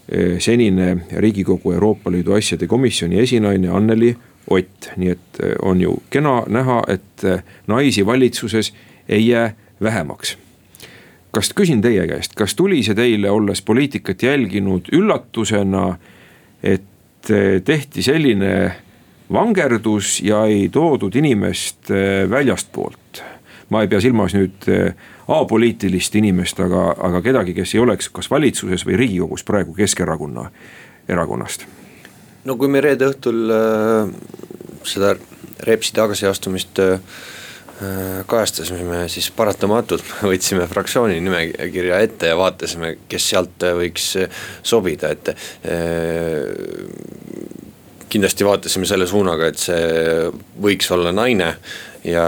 eh, 0.08 0.38
senine 0.38 0.96
Riigikogu 1.12 1.72
Euroopa 1.72 2.10
Liidu 2.10 2.34
asjade 2.34 2.66
komisjoni 2.66 3.20
esinaine 3.20 3.68
Anneli 3.68 4.16
Ott, 4.50 4.90
nii 4.96 5.10
et 5.10 5.42
eh, 5.42 5.54
on 5.62 5.80
ju 5.80 6.02
kena 6.10 6.42
näha, 6.48 6.82
et 6.88 7.24
eh, 7.24 7.42
naisi 7.66 8.06
valitsuses 8.06 8.74
ei 9.08 9.28
jää 9.28 9.54
vähemaks 9.82 10.38
kas 11.34 11.50
küsin 11.56 11.82
teie 11.82 12.06
käest, 12.08 12.36
kas 12.38 12.54
tuli 12.54 12.82
see 12.86 12.94
teile, 12.94 13.30
olles 13.30 13.62
poliitikat 13.62 14.22
jälginud, 14.22 14.88
üllatusena, 14.94 15.96
et 16.62 17.32
tehti 17.64 18.02
selline 18.04 18.54
vangerdus 19.32 20.20
ja 20.22 20.44
ei 20.44 20.68
toodud 20.68 21.14
inimest 21.14 21.90
eh, 21.90 22.30
väljastpoolt. 22.30 23.22
ma 23.70 23.80
ei 23.82 23.88
pea 23.88 24.00
silmas 24.00 24.34
nüüd 24.36 24.66
eh, 24.68 24.92
apoliitilist 25.28 26.14
inimest, 26.20 26.60
aga, 26.60 26.90
aga 27.08 27.22
kedagi, 27.24 27.54
kes 27.56 27.74
ei 27.74 27.80
oleks 27.80 28.10
kas 28.12 28.28
valitsuses 28.30 28.84
või 28.86 28.98
riigikogus 29.00 29.44
praegu 29.44 29.74
Keskerakonna 29.74 30.50
erakonnast. 31.08 31.64
no 32.44 32.56
kui 32.56 32.68
me 32.68 32.80
reede 32.84 33.08
õhtul 33.08 33.48
äh, 33.50 34.12
seda 34.84 35.14
Repsi 35.64 35.94
tagasiastumist 35.96 36.78
äh, 36.82 37.00
kajastasime, 38.30 39.04
siis 39.10 39.30
paratamatult 39.34 40.06
võtsime 40.22 40.68
fraktsiooni 40.70 41.18
nimekirja 41.24 42.00
ette 42.06 42.30
ja 42.30 42.36
vaatasime, 42.38 42.94
kes 43.10 43.30
sealt 43.32 43.66
võiks 43.80 44.12
sobida, 44.62 45.10
et 45.10 45.32
kindlasti 48.14 48.46
vaatasime 48.46 48.86
selle 48.86 49.08
suunaga, 49.10 49.50
et 49.50 49.58
see 49.58 50.30
võiks 50.62 50.90
olla 50.94 51.10
naine 51.14 51.56
ja 52.04 52.24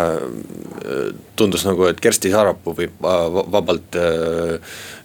tundus 1.36 1.66
nagu, 1.66 1.84
et 1.90 1.98
Kersti 2.00 2.30
Sarapuu 2.32 2.72
võib 2.78 2.94
vabalt 3.52 3.96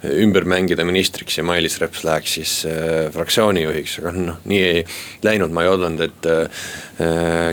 ümber 0.08 0.46
mängida 0.48 0.86
ministriks 0.88 1.36
ja 1.38 1.44
Mailis 1.44 1.76
Reps 1.82 2.06
läheks 2.08 2.36
siis 2.38 2.54
fraktsiooni 3.12 3.66
juhiks, 3.66 3.98
aga 4.00 4.14
noh, 4.16 4.38
nii 4.48 4.62
ei 4.64 4.84
läinud, 5.28 5.52
ma 5.52 5.66
ei 5.66 5.72
oodanud, 5.74 6.06
et 6.08 6.30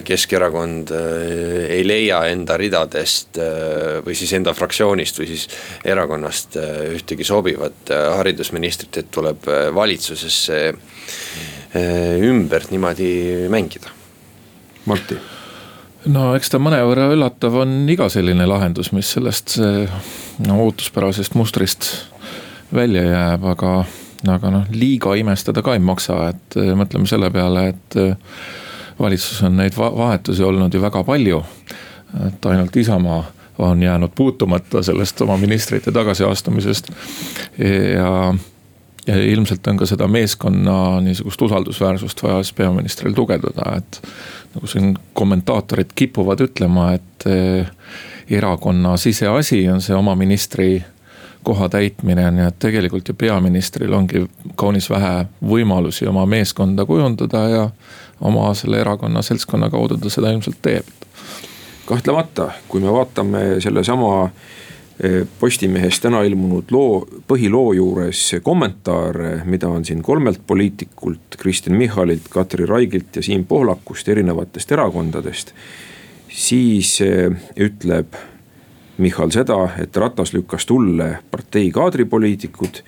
Keskerakond 0.07 0.93
ei 0.95 1.83
leia 1.87 2.21
enda 2.31 2.57
ridadest 2.61 3.41
või 4.07 4.15
siis 4.19 4.35
enda 4.39 4.55
fraktsioonist 4.55 5.19
või 5.19 5.31
siis 5.33 5.49
erakonnast 5.89 6.55
ühtegi 6.95 7.27
sobivat 7.27 7.91
haridusministrit, 8.21 9.03
et 9.03 9.11
tuleb 9.11 9.49
valitsusesse 9.75 10.61
ümber 12.29 12.71
niimoodi 12.71 13.11
mängida. 13.51 13.91
Martti 14.89 15.19
no 16.07 16.35
eks 16.37 16.53
ta 16.53 16.61
mõnevõrra 16.63 17.09
üllatav 17.15 17.61
on 17.65 17.81
iga 17.91 18.09
selline 18.13 18.47
lahendus, 18.47 18.93
mis 18.97 19.11
sellest 19.17 19.57
no, 19.59 20.59
ootuspärasest 20.67 21.35
mustrist 21.39 21.91
välja 22.75 23.03
jääb, 23.03 23.45
aga, 23.55 23.73
aga 24.29 24.53
noh, 24.53 24.69
liiga 24.71 25.15
imestada 25.19 25.65
ka 25.65 25.75
ei 25.75 25.83
maksa, 25.83 26.21
et 26.35 26.59
mõtleme 26.79 27.09
selle 27.11 27.31
peale, 27.35 27.69
et 27.73 27.99
valitsuses 28.99 29.43
on 29.47 29.59
neid 29.59 29.77
vahetusi 29.79 30.45
olnud 30.45 30.75
ju 30.75 30.83
väga 30.83 31.05
palju. 31.05 31.43
et 32.27 32.47
ainult 32.47 32.77
Isamaa 32.77 33.25
on 33.59 33.83
jäänud 33.83 34.11
puutumata 34.15 34.83
sellest 34.83 35.21
oma 35.21 35.37
ministrite 35.37 35.93
tagasiastumisest 35.93 36.89
ja 37.95 38.35
ja 39.09 39.17
ilmselt 39.23 39.67
on 39.67 39.77
ka 39.81 39.87
seda 39.89 40.09
meeskonna 40.09 41.01
niisugust 41.01 41.43
usaldusväärsust 41.43 42.23
vaja 42.23 42.43
siis 42.43 42.53
peaministril 42.53 43.17
tugevdada, 43.17 43.77
et. 43.77 44.03
nagu 44.55 44.67
siin 44.67 44.95
kommentaatorid 45.15 45.91
kipuvad 45.95 46.41
ütlema, 46.41 46.93
et 46.97 47.27
eh, 47.27 47.67
erakonna 48.31 48.97
siseasi 48.97 49.69
on 49.69 49.83
see 49.85 49.97
oma 49.97 50.15
ministri 50.15 50.85
koha 51.43 51.69
täitmine, 51.69 52.31
nii 52.31 52.45
et 52.49 52.59
tegelikult 52.61 53.09
ju 53.09 53.15
peaministril 53.15 53.93
ongi 53.95 54.27
kaunis 54.57 54.91
vähe 54.91 55.27
võimalusi 55.45 56.09
oma 56.09 56.27
meeskonda 56.27 56.85
kujundada 56.85 57.43
ja 57.49 57.65
oma 58.21 58.51
selle 58.59 58.81
erakonna 58.81 59.23
seltskonna 59.23 59.71
kaudu 59.71 59.97
ta 59.97 60.11
seda 60.11 60.33
ilmselt 60.35 60.59
teeb. 60.63 60.87
kahtlemata, 61.87 62.51
kui 62.69 62.81
me 62.81 62.93
vaatame 62.93 63.61
sellesama 63.65 64.31
Postimehes 65.39 66.01
täna 66.03 66.25
ilmunud 66.27 66.73
loo, 66.75 67.05
põhiloo 67.31 67.69
juures 67.77 68.23
kommentaare, 68.43 69.45
mida 69.47 69.69
on 69.71 69.85
siin 69.87 70.01
kolmelt 70.03 70.41
poliitikult, 70.47 71.37
Kristen 71.39 71.77
Michalilt, 71.79 72.27
Katri 72.31 72.67
Raigilt 72.67 73.17
ja 73.17 73.23
Siim 73.23 73.45
Pohlakust 73.47 74.09
erinevatest 74.09 74.73
erakondadest. 74.75 75.55
siis 76.29 77.01
eh, 77.01 77.31
ütleb 77.57 78.19
Michal 78.99 79.31
seda, 79.31 79.69
et 79.79 79.97
Ratas 79.97 80.33
lükkas 80.35 80.67
tulle 80.67 81.19
partei 81.31 81.71
kaadripoliitikud. 81.71 82.83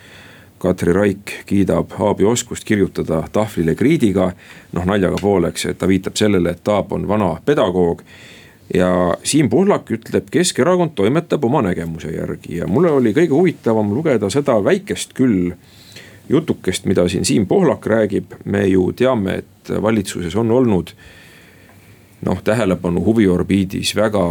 Katri 0.59 0.93
Raik 0.93 1.33
kiidab 1.47 1.95
Aabi 1.99 2.25
oskust 2.25 2.65
kirjutada 2.65 3.23
tahvlile 3.33 3.75
kriidiga, 3.75 4.33
noh 4.73 4.85
naljaga 4.85 5.17
pooleks, 5.23 5.65
et 5.71 5.79
ta 5.79 5.89
viitab 5.89 6.19
sellele, 6.19 6.51
et 6.51 6.69
Aab 6.69 6.93
on 6.93 7.07
vana 7.09 7.31
pedagoog 7.47 8.03
ja 8.75 9.17
Siim 9.25 9.51
Pohlak 9.51 9.91
ütleb, 9.91 10.31
Keskerakond 10.31 10.95
toimetab 10.95 11.45
oma 11.45 11.63
nägemuse 11.67 12.13
järgi 12.15 12.61
ja 12.61 12.69
mulle 12.71 12.91
oli 12.91 13.15
kõige 13.17 13.35
huvitavam 13.35 13.93
lugeda 13.95 14.31
seda 14.31 14.59
väikest 14.65 15.15
küll 15.19 15.53
jutukest, 16.31 16.87
mida 16.87 17.09
siin 17.09 17.25
Siim 17.25 17.47
Pohlak 17.51 17.87
räägib, 17.87 18.37
me 18.45 18.67
ju 18.69 18.91
teame, 18.97 19.41
et 19.43 19.73
valitsuses 19.83 20.37
on 20.39 20.51
olnud 20.55 20.93
noh, 22.27 22.43
tähelepanu 22.45 23.03
huviorbiidis 23.05 23.95
väga 23.97 24.25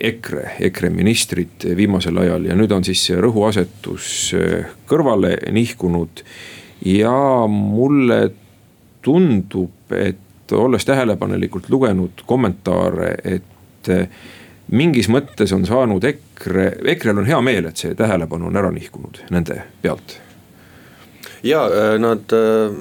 EKRE, 0.00 0.56
EKRE 0.68 0.90
ministrid 0.94 1.66
viimasel 1.76 2.22
ajal 2.22 2.46
ja 2.48 2.56
nüüd 2.56 2.72
on 2.72 2.86
siis 2.86 3.02
see 3.08 3.18
rõhuasetus 3.20 4.12
kõrvale 4.88 5.36
nihkunud. 5.52 6.22
ja 6.84 7.46
mulle 7.48 8.30
tundub, 9.02 9.92
et 9.92 10.52
olles 10.52 10.84
tähelepanelikult 10.84 11.70
lugenud 11.70 12.22
kommentaare, 12.26 13.14
et 13.24 13.55
et 13.86 13.94
eh, 13.94 14.08
mingis 14.74 15.08
mõttes 15.12 15.52
on 15.54 15.66
saanud 15.66 16.04
EKRE, 16.04 16.70
EKRE-l 16.94 17.22
on 17.22 17.28
hea 17.28 17.40
meel, 17.44 17.68
et 17.70 17.82
see 17.82 17.94
tähelepanu 17.98 18.50
on 18.50 18.58
ära 18.58 18.72
nihkunud 18.74 19.22
nende 19.30 19.62
pealt. 19.82 20.20
ja 21.42 21.66
äh, 21.66 21.98
nad 22.02 22.32
äh, 22.32 22.72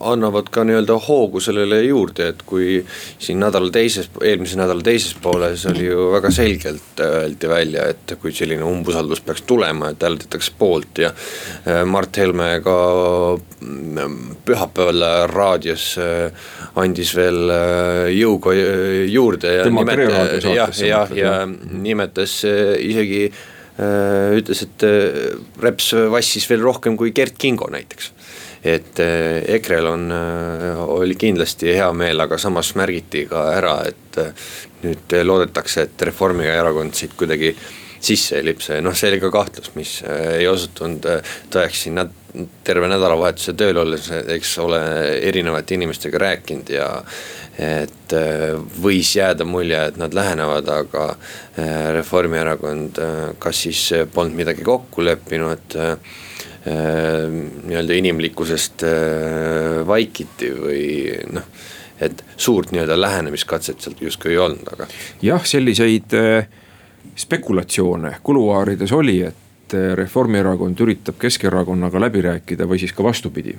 annavad 0.00 0.48
ka 0.52 0.64
nii-öelda 0.64 0.96
hoogu 1.04 1.40
sellele 1.44 1.82
juurde, 1.84 2.30
et 2.32 2.42
kui 2.48 2.80
siin 3.20 3.40
nädala 3.42 3.70
teises, 3.72 4.08
eelmise 4.24 4.56
nädala 4.60 4.84
teises 4.84 5.12
pooles 5.22 5.66
oli 5.68 5.86
ju 5.90 6.06
väga 6.14 6.30
selgelt 6.32 7.02
öeldi 7.04 7.50
välja, 7.50 7.86
et 7.92 8.14
kui 8.22 8.32
selline 8.34 8.64
umbusaldus 8.66 9.20
peaks 9.26 9.44
tulema, 9.48 9.92
et 9.92 10.02
hääletatakse 10.02 10.56
poolt 10.58 11.02
ja. 11.04 11.12
Äh, 11.66 11.82
Mart 11.84 12.16
Helme 12.16 12.48
ka 12.64 12.76
mm, 13.60 14.18
pühapäeval 14.48 15.04
raadios 15.30 15.92
äh, 16.00 16.48
andis 16.80 17.12
veel 17.16 17.52
äh, 17.52 18.08
jõuga 18.16 18.56
juurde 18.56 19.56
ja 19.58 19.68
nimetas, 19.68 20.44
jah, 20.48 20.76
jah, 20.86 21.16
ja 21.16 21.34
nimetas 21.70 22.40
isegi 22.44 23.26
ütles, 23.80 24.60
et 24.66 24.82
Reps 25.62 25.86
vassis 26.12 26.44
veel 26.50 26.60
rohkem 26.60 26.98
kui 27.00 27.14
Gert 27.16 27.38
Kingo 27.40 27.70
näiteks 27.72 28.10
et 28.62 29.00
eh, 29.00 29.42
EKRE-l 29.56 29.88
on, 29.88 30.06
eh, 30.12 30.80
oli 30.84 31.16
kindlasti 31.16 31.72
hea 31.72 31.90
meel, 31.96 32.20
aga 32.20 32.38
samas 32.38 32.74
märgiti 32.76 33.24
ka 33.30 33.46
ära, 33.56 33.76
et 33.88 34.20
eh, 34.20 34.48
nüüd 34.84 35.16
loodetakse, 35.24 35.86
et 35.88 36.08
Reformierakond 36.10 36.96
siit 36.96 37.16
kuidagi 37.16 37.54
sisse 38.00 38.38
ei 38.38 38.46
lipse, 38.48 38.78
noh, 38.84 38.96
see 38.96 39.10
oli 39.10 39.20
ka 39.20 39.28
kahtlus, 39.32 39.74
mis 39.76 39.98
ei 40.08 40.46
osutunud 40.48 41.04
tõeks 41.52 41.82
siin 41.84 41.98
näd-, 42.00 42.14
terve 42.64 42.88
nädalavahetuse 42.88 43.52
tööl 43.60 43.80
olles, 43.82 44.06
eks 44.36 44.54
ole, 44.62 44.80
erinevate 45.28 45.76
inimestega 45.76 46.20
rääkinud 46.22 46.72
ja. 46.72 46.88
et 47.60 48.14
võis 48.80 49.10
jääda 49.18 49.44
mulje, 49.44 49.82
et 49.90 50.00
nad 50.00 50.16
lähenevad, 50.16 50.68
aga 50.72 51.10
Reformierakond 51.98 53.02
kas 53.42 53.64
siis 53.66 53.82
polnud 54.14 54.38
midagi 54.38 54.64
kokku 54.64 55.04
leppinud 55.04 55.76
nii-öelda 56.66 57.94
inimlikkusest 57.96 58.82
äh, 58.84 59.86
vaikiti 59.86 60.50
või 60.52 60.88
noh 61.32 61.46
et 62.00 62.24
suurt 62.36 62.70
nii-öelda 62.72 62.96
lähenemiskatset 63.00 63.80
sealt 63.80 64.00
justkui 64.00 64.32
ei 64.32 64.38
olnud, 64.40 64.68
aga. 64.72 64.86
jah, 65.22 65.44
selliseid 65.44 66.14
äh, 66.16 66.48
spekulatsioone 67.16 68.16
kuluaarides 68.22 68.92
oli, 68.92 69.20
et 69.28 69.36
Reformierakond 69.94 70.80
üritab 70.82 71.20
Keskerakonnaga 71.22 72.00
läbi 72.02 72.24
rääkida 72.24 72.66
või 72.66 72.80
siis 72.82 72.92
ka 72.92 73.04
vastupidi. 73.06 73.54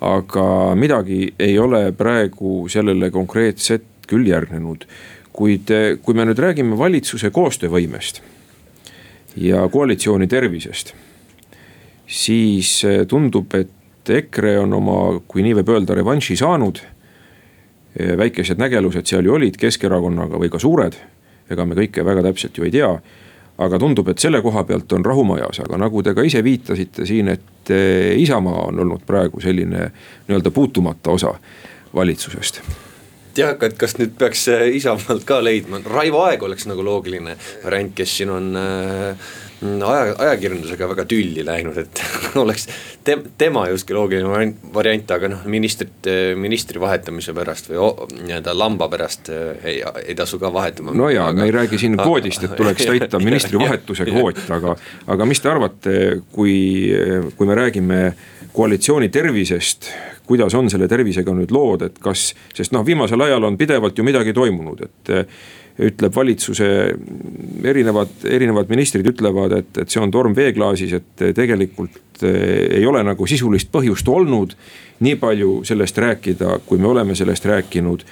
aga 0.00 0.74
midagi 0.74 1.34
ei 1.38 1.58
ole 1.58 1.92
praegu 1.92 2.68
sellele 2.68 3.10
konkreetset 3.10 3.84
küll 4.08 4.26
järgnenud. 4.26 4.86
kuid 5.32 5.70
kui 6.02 6.14
me 6.14 6.24
nüüd 6.24 6.38
räägime 6.38 6.78
valitsuse 6.78 7.30
koostöövõimest 7.30 8.20
ja 9.36 9.68
koalitsiooni 9.68 10.26
tervisest 10.26 10.94
siis 12.10 12.84
eh, 12.84 13.04
tundub, 13.08 13.54
et 13.54 14.10
EKRE 14.10 14.56
on 14.64 14.74
oma, 14.74 14.96
kui 15.30 15.44
nii 15.46 15.54
võib 15.60 15.70
öelda, 15.76 15.94
revanši 15.94 16.36
saanud. 16.40 16.80
väikesed 17.90 18.58
nägelused 18.58 19.06
seal 19.06 19.26
ju 19.26 19.32
olid 19.34 19.56
Keskerakonnaga 19.58 20.38
või 20.38 20.50
ka 20.50 20.58
suured, 20.62 20.94
ega 21.50 21.64
me 21.66 21.74
kõike 21.74 22.04
väga 22.06 22.22
täpselt 22.22 22.58
ju 22.58 22.64
ei 22.64 22.70
tea. 22.70 22.90
Aga 23.60 23.78
tundub, 23.78 24.08
et 24.08 24.18
selle 24.18 24.40
koha 24.42 24.62
pealt 24.64 24.92
on 24.92 25.04
rahu 25.04 25.24
majas, 25.26 25.58
aga 25.60 25.76
nagu 25.76 26.02
te 26.02 26.14
ka 26.14 26.22
ise 26.24 26.40
viitasite 26.42 27.06
siin, 27.06 27.28
et 27.34 27.70
eh, 27.74 28.14
Isamaa 28.22 28.68
on 28.70 28.78
olnud 28.86 29.02
praegu 29.06 29.42
selline 29.42 29.90
nii-öelda 30.28 30.50
puutumata 30.54 31.10
osa 31.10 31.34
valitsusest. 31.94 32.62
Jah, 33.36 33.52
aga 33.54 33.68
et 33.70 33.76
kas 33.78 33.94
nüüd 33.98 34.16
peaks 34.18 34.48
Isamaalt 34.74 35.26
ka 35.26 35.38
leidma, 35.42 35.82
Raivo 35.86 36.24
Aeg 36.26 36.42
oleks 36.42 36.66
nagu 36.66 36.82
loogiline 36.86 37.36
variant, 37.64 37.92
kes 37.94 38.16
siin 38.18 38.32
on 38.34 38.56
äh, 38.58 39.30
aja, 39.62 40.14
ajakirjandusega 40.18 40.88
väga 40.94 41.04
tülli 41.08 41.44
läinud, 41.44 41.76
et 41.80 42.02
oleks 42.42 42.66
te, 43.04 43.16
tema 43.38 43.66
justkui 43.70 43.96
loogiline 43.96 44.52
variant, 44.74 45.14
aga 45.16 45.30
noh, 45.34 45.44
ministrit, 45.50 46.08
ministri 46.40 46.80
vahetamise 46.80 47.34
pärast 47.36 47.70
või 47.70 47.90
nii-öelda 48.22 48.54
lamba 48.56 48.88
pärast 48.92 49.30
eh, 49.34 49.64
ei, 49.72 49.82
ei 50.06 50.16
tasu 50.18 50.40
ka 50.40 50.52
vahetama. 50.54 50.94
no 50.96 51.10
ja 51.12 51.28
aga... 51.28 51.42
me 51.42 51.48
ei 51.50 51.54
räägi 51.54 51.80
siin 51.84 51.98
kvoodist, 52.00 52.44
et 52.48 52.56
tuleks 52.56 52.86
täita 52.92 53.22
ministri 53.22 53.60
vahetuse 53.60 54.08
kvoot, 54.08 54.44
aga, 54.58 54.76
aga 55.14 55.28
mis 55.28 55.42
te 55.42 55.52
arvate, 55.52 55.96
kui, 56.32 56.56
kui 57.36 57.50
me 57.50 57.58
räägime 57.58 58.00
koalitsiooni 58.52 59.08
tervisest, 59.12 59.92
kuidas 60.26 60.54
on 60.54 60.70
selle 60.70 60.88
tervisega 60.90 61.34
nüüd 61.34 61.52
lood, 61.54 61.84
et 61.86 61.96
kas, 62.02 62.30
sest 62.54 62.74
noh, 62.74 62.84
viimasel 62.86 63.20
ajal 63.26 63.46
on 63.48 63.58
pidevalt 63.58 63.98
ju 63.98 64.06
midagi 64.06 64.34
toimunud, 64.34 64.84
et 64.86 65.12
ütleb 65.80 66.14
valitsuse 66.14 66.68
erinevad, 67.64 68.12
erinevad 68.28 68.68
ministrid 68.72 69.06
ütlevad, 69.10 69.54
et, 69.56 69.70
et 69.82 69.92
see 69.92 70.02
on 70.02 70.12
torm 70.12 70.34
veeklaasis, 70.36 70.92
et 70.98 71.24
tegelikult 71.36 72.24
eh, 72.26 72.80
ei 72.80 72.86
ole 72.88 73.02
nagu 73.06 73.28
sisulist 73.28 73.70
põhjust 73.72 74.08
olnud 74.08 74.54
nii 75.00 75.16
palju 75.20 75.60
sellest 75.68 75.98
rääkida, 75.98 76.58
kui 76.66 76.78
me 76.78 76.90
oleme 76.92 77.16
sellest 77.16 77.48
rääkinud. 77.48 78.04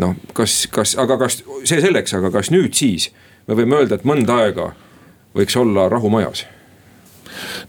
noh, 0.00 0.16
kas, 0.32 0.66
kas, 0.72 0.94
aga 0.96 1.18
kas 1.20 1.42
see 1.68 1.80
selleks, 1.82 2.14
aga 2.16 2.30
kas 2.32 2.48
nüüd 2.54 2.72
siis 2.78 3.10
me 3.48 3.58
võime 3.58 3.82
öelda, 3.82 3.98
et 3.98 4.08
mõnda 4.08 4.38
aega 4.46 4.72
võiks 5.36 5.56
olla 5.58 5.88
rahu 5.92 6.08
majas 6.12 6.46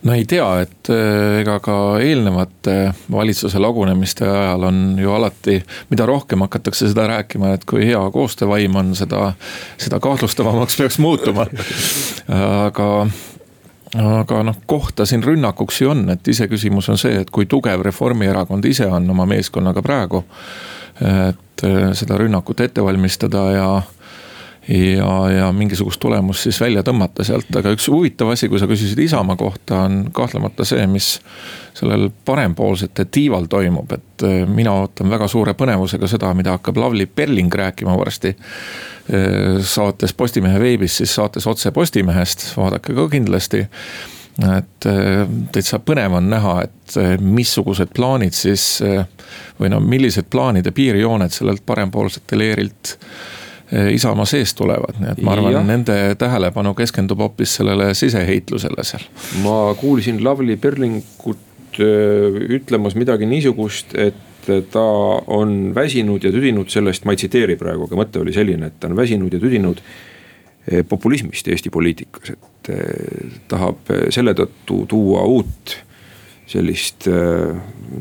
no 0.04 0.14
ei 0.14 0.26
tea, 0.30 0.48
et 0.66 0.92
äh, 0.94 1.42
ega 1.42 1.58
ka 1.64 1.76
eelnevate 2.04 2.94
valitsuse 3.12 3.60
lagunemiste 3.62 4.28
ajal 4.28 4.68
on 4.70 4.80
ju 5.00 5.14
alati, 5.14 5.60
mida 5.90 6.08
rohkem 6.10 6.46
hakatakse 6.46 6.90
seda 6.92 7.08
rääkima, 7.12 7.54
et 7.58 7.68
kui 7.70 7.86
hea 7.88 8.02
koostöövaim 8.14 8.76
on, 8.76 8.96
seda, 8.96 9.34
seda 9.78 10.00
kahtlustavamaks 10.04 10.78
peaks 10.80 11.00
muutuma. 11.04 11.48
aga 12.66 12.90
aga 13.94 14.44
noh, 14.44 14.58
kohta 14.66 15.06
siin 15.06 15.24
rünnakuks 15.24 15.82
ju 15.82 15.92
on, 15.94 16.08
et 16.10 16.28
iseküsimus 16.28 16.90
on 16.90 16.98
see, 16.98 17.20
et 17.22 17.30
kui 17.30 17.46
tugev 17.46 17.84
Reformierakond 17.86 18.66
ise 18.66 18.88
on 18.90 19.10
oma 19.10 19.26
meeskonnaga 19.30 19.82
praegu. 19.86 20.24
et 21.02 21.64
äh, 21.66 21.92
seda 21.98 22.18
rünnakut 22.18 22.60
ette 22.62 22.84
valmistada 22.84 23.44
ja 23.52 23.68
ja, 24.68 25.32
ja 25.32 25.52
mingisugust 25.52 26.00
tulemust 26.00 26.46
siis 26.48 26.60
välja 26.62 26.84
tõmmata 26.86 27.26
sealt, 27.28 27.50
aga 27.60 27.74
üks 27.76 27.88
huvitav 27.92 28.32
asi, 28.32 28.48
kui 28.50 28.62
sa 28.62 28.68
küsisid 28.70 29.00
Isamaa 29.04 29.36
kohta, 29.40 29.84
on 29.88 30.06
kahtlemata 30.16 30.66
see, 30.68 30.86
mis 30.88 31.18
sellel 31.76 32.10
parempoolsete 32.26 33.06
tiival 33.12 33.50
toimub, 33.52 33.92
et 33.92 34.26
äh, 34.28 34.40
mina 34.48 34.76
ootan 34.84 35.12
väga 35.12 35.28
suure 35.32 35.56
põnevusega 35.60 36.08
seda, 36.08 36.32
mida 36.38 36.56
hakkab 36.56 36.80
Lavly 36.80 37.08
Perling 37.10 37.52
rääkima 37.54 37.98
varsti. 38.00 38.36
Äh, 39.12 39.60
saates 39.60 40.16
Postimehe 40.16 40.60
veebis, 40.64 40.98
siis 41.02 41.16
saates 41.20 41.48
otse 41.48 41.72
Postimehest, 41.76 42.48
vaadake 42.58 42.96
ka 42.96 43.08
kindlasti. 43.12 43.66
Et 44.44 44.88
äh, 44.90 45.28
täitsa 45.54 45.78
põnev 45.84 46.16
on 46.22 46.32
näha, 46.32 46.62
et 46.64 46.96
missugused 47.22 47.92
plaanid 47.96 48.34
siis 48.38 48.80
või 49.60 49.70
no 49.70 49.80
millised 49.82 50.28
plaanid 50.32 50.66
ja 50.68 50.74
piirjooned 50.76 51.34
sellelt 51.34 51.66
parempoolsete 51.66 52.38
leerilt 52.38 52.98
Eh, 52.98 53.43
Isamaa 53.74 54.26
seest 54.30 54.58
tulevad, 54.60 55.00
nii 55.02 55.14
et 55.16 55.22
ma 55.26 55.34
arvan, 55.34 55.56
nende 55.68 55.96
tähelepanu 56.20 56.76
keskendub 56.78 57.24
hoopis 57.24 57.56
sellele 57.60 57.94
siseheitlusele 57.98 58.86
seal. 58.86 59.06
ma 59.42 59.74
kuulsin 59.80 60.20
Lavly 60.24 60.58
Perlingut 60.62 61.80
eh, 61.82 62.42
ütlemas 62.60 62.98
midagi 63.00 63.30
niisugust, 63.30 63.96
et 63.98 64.50
ta 64.72 64.84
on 65.32 65.72
väsinud 65.76 66.24
ja 66.24 66.32
tüdinud 66.34 66.70
sellest, 66.70 67.06
ma 67.08 67.16
ei 67.16 67.22
tsiteeri 67.22 67.56
praegu, 67.58 67.88
aga 67.88 67.98
mõte 67.98 68.20
oli 68.22 68.34
selline, 68.36 68.68
et 68.70 68.76
ta 68.80 68.92
on 68.92 68.98
väsinud 69.00 69.34
ja 69.34 69.40
tüdinud 69.40 69.80
populismist 70.88 71.48
Eesti 71.52 71.72
poliitikas, 71.72 72.36
et 72.36 72.70
tahab 73.52 73.90
selle 74.16 74.32
tõttu 74.38 74.84
tuua 74.92 75.24
uut 75.28 75.74
sellist 76.48 77.08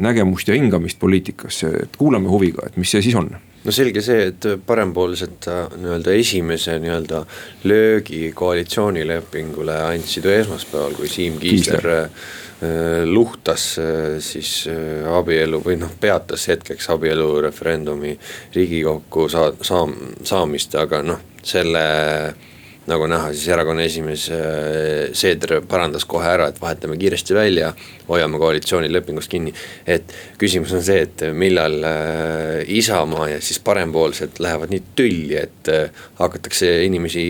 nägemust 0.02 0.50
ja 0.50 0.54
hingamist 0.58 0.98
poliitikasse, 1.02 1.72
et 1.86 1.96
kuulame 1.98 2.30
huviga, 2.30 2.66
et 2.66 2.76
mis 2.78 2.90
see 2.90 3.02
siis 3.06 3.16
on 3.18 3.30
no 3.64 3.74
selge 3.74 4.02
see, 4.04 4.28
et 4.30 4.46
parempoolsed 4.66 5.48
äh, 5.50 5.64
nii-öelda 5.78 6.14
esimese 6.18 6.76
nii-öelda 6.82 7.24
löögi 7.68 8.32
koalitsioonilepingule 8.34 9.76
andsid 9.86 10.26
esmaspäeval, 10.26 10.96
kui 10.98 11.10
Siim 11.10 11.38
Kiisler 11.42 11.88
äh, 11.94 12.08
luhtas 13.06 13.66
äh, 13.82 14.16
siis 14.22 14.66
abielu 15.18 15.62
või 15.64 15.78
noh, 15.82 15.92
peatas 16.00 16.48
hetkeks 16.50 16.90
abielureferendumi 16.94 18.16
riigikokku 18.54 19.28
saa-, 19.32 19.54
saam-, 19.62 19.98
saamist, 20.26 20.74
aga 20.78 21.02
noh, 21.06 21.22
selle 21.42 21.84
nagu 22.90 23.06
näha, 23.06 23.30
siis 23.34 23.46
erakonna 23.52 23.84
esimees 23.86 24.26
äh, 24.34 25.12
Seeder 25.16 25.60
parandas 25.68 26.06
kohe 26.08 26.26
ära, 26.26 26.48
et 26.50 26.60
vahetame 26.60 26.96
kiiresti 26.98 27.36
välja, 27.36 27.72
hoiame 28.08 28.40
koalitsioonilepingust 28.42 29.30
kinni. 29.30 29.54
et 29.86 30.14
küsimus 30.38 30.74
on 30.74 30.82
see, 30.82 31.04
et 31.06 31.26
millal 31.32 31.78
äh, 31.86 32.62
Isamaa 32.66 33.28
ja 33.34 33.40
siis 33.40 33.62
parempoolsed 33.62 34.42
lähevad 34.42 34.74
nii 34.74 34.82
tülli, 34.98 35.36
et 35.38 35.70
äh, 35.70 36.06
hakatakse 36.18 36.74
inimesi 36.86 37.26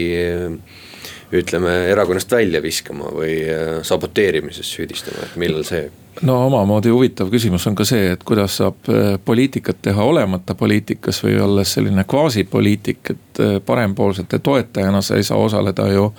ütleme 1.32 1.72
erakonnast 1.88 2.32
välja 2.32 2.60
viskama 2.62 3.08
või 3.12 3.38
saboteerimises 3.88 4.68
süüdistama, 4.68 5.24
et 5.24 5.36
millal 5.40 5.64
see 5.64 5.86
no 6.22 6.46
omamoodi 6.46 6.90
huvitav 6.90 7.30
küsimus 7.32 7.66
on 7.66 7.74
ka 7.74 7.84
see, 7.88 8.12
et 8.12 8.24
kuidas 8.24 8.58
saab 8.60 8.88
äh, 8.92 9.14
poliitikat 9.24 9.82
teha 9.82 10.04
olemata 10.04 10.54
poliitikas 10.54 11.22
või 11.24 11.38
olles 11.40 11.72
selline 11.72 12.04
kvaasipoliitik, 12.08 13.12
et 13.14 13.40
äh, 13.40 13.54
parempoolsete 13.66 14.38
toetajana 14.38 15.02
sa 15.02 15.16
ei 15.16 15.24
saa 15.26 15.38
osaleda 15.40 15.88
ju 15.92 16.10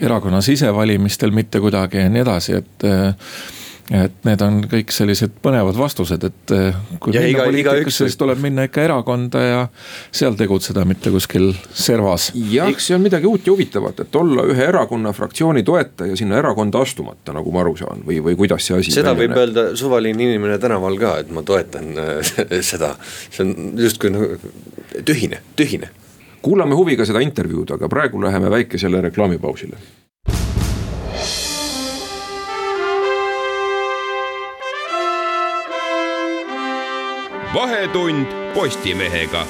erakonna 0.00 0.40
sisevalimistel 0.44 1.30
mitte 1.30 1.60
kuidagi 1.60 2.04
ja 2.04 2.10
nii 2.12 2.24
edasi, 2.26 2.60
et 2.60 2.84
äh, 2.84 3.30
et 3.88 4.24
need 4.28 4.42
on 4.44 4.58
kõik 4.68 4.92
sellised 4.92 5.38
põnevad 5.42 5.76
vastused, 5.78 6.24
et 6.28 6.52
eh, 6.52 6.76
kui 7.00 7.14
ja 7.16 7.22
minna 7.24 7.46
poliitikasse, 7.48 8.08
siis 8.08 8.18
tuleb 8.20 8.40
minna 8.42 8.66
ikka 8.68 8.82
erakonda 8.84 9.42
ja 9.44 9.60
seal 10.12 10.36
tegutseda, 10.38 10.84
mitte 10.88 11.12
kuskil 11.14 11.50
servas. 11.72 12.30
jah, 12.52 12.68
see 12.76 12.96
on 12.98 13.04
midagi 13.04 13.28
uut 13.30 13.48
ja 13.48 13.54
huvitavat, 13.54 14.02
et 14.04 14.18
olla 14.20 14.44
ühe 14.52 14.66
erakonna 14.68 15.12
fraktsiooni 15.16 15.64
toetaja 15.66 16.16
sinna 16.20 16.40
erakonda 16.42 16.82
astumata, 16.84 17.32
nagu 17.36 17.52
ma 17.54 17.62
aru 17.64 17.76
saan, 17.80 18.04
või, 18.06 18.20
või 18.24 18.36
kuidas 18.42 18.68
see 18.68 18.76
asi. 18.76 18.92
seda 18.94 19.14
võib 19.16 19.32
näeb? 19.32 19.44
öelda 19.46 19.68
suvaline 19.78 20.28
inimene 20.28 20.58
tänaval 20.60 20.98
ka, 21.00 21.14
et 21.22 21.32
ma 21.32 21.44
toetan 21.46 21.94
äh, 21.96 22.34
seda, 22.72 22.94
see 23.30 23.46
on 23.46 23.54
justkui 23.80 24.12
nagu 24.12 24.36
tühine, 25.08 25.40
tühine. 25.56 25.88
kuulame 26.44 26.76
huviga 26.76 27.08
seda 27.08 27.24
intervjuud, 27.24 27.72
aga 27.78 27.88
praegu 27.88 28.20
läheme 28.22 28.52
väikesele 28.52 29.00
reklaamipausile 29.08 29.80
vahetund 37.54 38.26
Postimehega. 38.54 39.46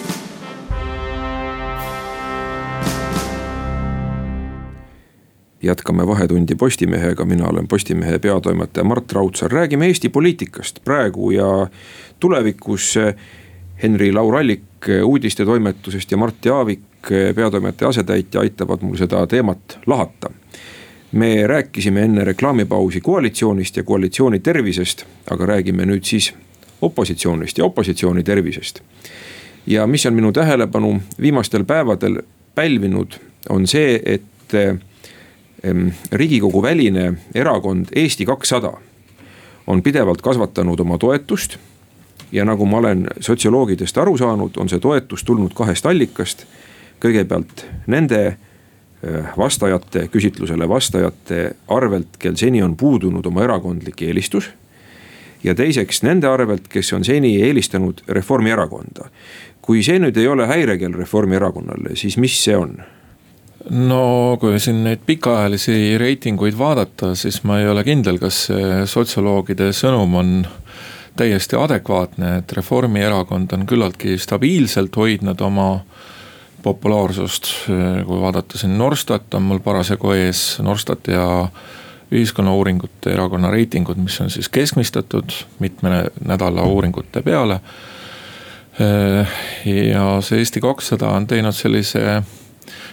jätkame 5.62 6.06
Vahetundi 6.06 6.54
Postimehega, 6.54 7.24
mina 7.24 7.48
olen 7.48 7.68
Postimehe 7.68 8.18
peatoimetaja 8.18 8.84
Mart 8.84 9.12
Raudsaar, 9.12 9.52
räägime 9.52 9.87
Eesti 9.87 10.08
poliitikast 10.08 10.78
praegu 10.84 11.30
ja 11.30 11.66
tulevikus. 12.20 12.94
Henri 13.82 14.12
Laur-Allik 14.12 14.62
uudistetoimetusest 15.04 16.11
ja 16.11 16.16
Mart 16.16 16.44
Jaavik, 16.44 16.80
peatoimetaja 17.34 17.88
asetäitja, 17.88 18.40
aitavad 18.40 18.78
mul 18.82 18.96
seda 18.96 19.26
teemat 19.26 19.78
lahata 19.87 20.30
me 21.12 21.46
rääkisime 21.46 22.02
enne 22.02 22.24
reklaamipausi 22.24 23.00
koalitsioonist 23.00 23.76
ja 23.76 23.82
koalitsiooni 23.82 24.38
tervisest, 24.38 25.04
aga 25.30 25.46
räägime 25.46 25.87
nüüd 25.87 26.04
siis 26.04 26.34
opositsioonist 26.82 27.58
ja 27.58 27.64
opositsiooni 27.64 28.22
tervisest. 28.22 28.80
ja 29.66 29.86
mis 29.86 30.06
on 30.06 30.14
minu 30.14 30.32
tähelepanu 30.32 31.00
viimastel 31.20 31.64
päevadel 31.64 32.22
pälvinud, 32.54 33.12
on 33.48 33.66
see, 33.66 34.00
et 34.04 34.54
riigikogu 36.12 36.62
väline 36.62 37.14
erakond 37.34 37.86
Eesti 37.96 38.26
kakssada 38.26 38.72
on 39.66 39.82
pidevalt 39.82 40.22
kasvatanud 40.22 40.80
oma 40.80 40.98
toetust. 40.98 41.56
ja 42.32 42.44
nagu 42.44 42.66
ma 42.66 42.76
olen 42.76 43.06
sotsioloogidest 43.20 43.98
aru 43.98 44.16
saanud, 44.16 44.56
on 44.56 44.68
see 44.68 44.80
toetus 44.80 45.24
tulnud 45.24 45.54
kahest 45.54 45.86
allikast. 45.86 46.46
kõigepealt 47.00 47.64
nende 47.86 48.26
eh, 48.26 49.24
vastajate, 49.36 50.08
küsitlusele 50.08 50.68
vastajate 50.68 51.50
arvelt, 51.68 52.16
kel 52.18 52.36
seni 52.36 52.62
on 52.62 52.76
puudunud 52.76 53.26
oma 53.26 53.44
erakondlik 53.44 54.02
eelistus 54.02 54.50
ja 55.44 55.55
teiseks 55.55 56.03
nende 56.03 56.29
arvelt, 56.29 56.68
kes 56.68 56.92
on 56.92 57.05
seni 57.05 57.37
eelistanud 57.42 58.03
Reformierakonda. 58.09 59.11
kui 59.62 59.83
see 59.85 59.98
nüüd 60.01 60.16
ei 60.16 60.29
ole 60.29 60.46
häirekell 60.48 60.94
Reformierakonnale, 60.96 61.96
siis 61.96 62.16
mis 62.16 62.38
see 62.44 62.57
on? 62.57 62.79
no 63.70 64.37
kui 64.40 64.61
siin 64.61 64.83
neid 64.85 65.03
pikaajalisi 65.07 65.98
reitinguid 66.01 66.57
vaadata, 66.59 67.14
siis 67.14 67.42
ma 67.44 67.59
ei 67.61 67.68
ole 67.68 67.85
kindel, 67.85 68.18
kas 68.18 68.46
see 68.48 68.87
sotsioloogide 68.88 69.72
sõnum 69.77 70.14
on 70.18 70.33
täiesti 71.18 71.59
adekvaatne, 71.59 72.37
et 72.38 72.53
Reformierakond 72.53 73.53
on 73.57 73.66
küllaltki 73.66 74.18
stabiilselt 74.22 74.96
hoidnud 74.96 75.40
oma 75.44 75.68
populaarsust. 76.62 77.51
kui 78.07 78.20
vaadata 78.20 78.59
siin 78.59 78.79
Norstat 78.79 79.35
on 79.35 79.42
mul 79.51 79.61
parasjagu 79.64 80.12
ees, 80.14 80.59
Norstat 80.62 81.11
ja 81.12 81.27
ühiskonnauuringute 82.12 83.12
erakonna 83.12 83.51
reitingud, 83.53 83.99
mis 84.01 84.21
on 84.21 84.31
siis 84.31 84.49
keskmistatud 84.49 85.35
mitme 85.59 86.05
nädala 86.25 86.62
uuringute 86.62 87.23
peale. 87.23 87.61
ja 89.64 90.03
see 90.23 90.38
Eesti 90.38 90.61
kakssada 90.62 91.09
on 91.11 91.27
teinud 91.27 91.57
sellise 91.57 92.23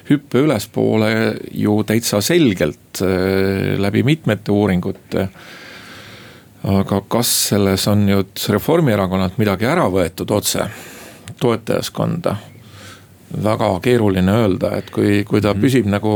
hüppe 0.10 0.42
ülespoole 0.46 1.12
ju 1.52 1.84
täitsa 1.84 2.22
selgelt 2.22 3.02
äh, 3.02 3.78
läbi 3.78 4.04
mitmete 4.04 4.52
uuringute. 4.52 5.30
aga 6.66 7.02
kas 7.08 7.30
selles 7.52 7.88
on 7.88 8.08
nüüd 8.08 8.42
Reformierakonnalt 8.50 9.38
midagi 9.38 9.68
ära 9.70 9.86
võetud 9.94 10.32
otse 10.34 10.66
toetajaskonda? 11.40 12.36
Väga 13.44 13.70
keeruline 13.84 14.32
öelda, 14.32 14.76
et 14.80 14.92
kui, 14.94 15.24
kui 15.28 15.42
ta 15.42 15.54
mhm. 15.54 15.64
püsib 15.64 15.90
nagu 15.92 16.14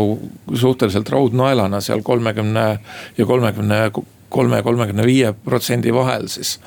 suhteliselt 0.54 1.10
raudnaelana 1.10 1.82
seal 1.84 2.04
kolmekümne 2.06 2.68
ja 3.18 3.26
kolmekümne 3.26 3.82
kolme, 4.30 4.62
kolmekümne 4.64 5.06
viie 5.06 5.34
protsendi 5.46 5.94
vahel, 5.94 6.28
siis 6.32 6.58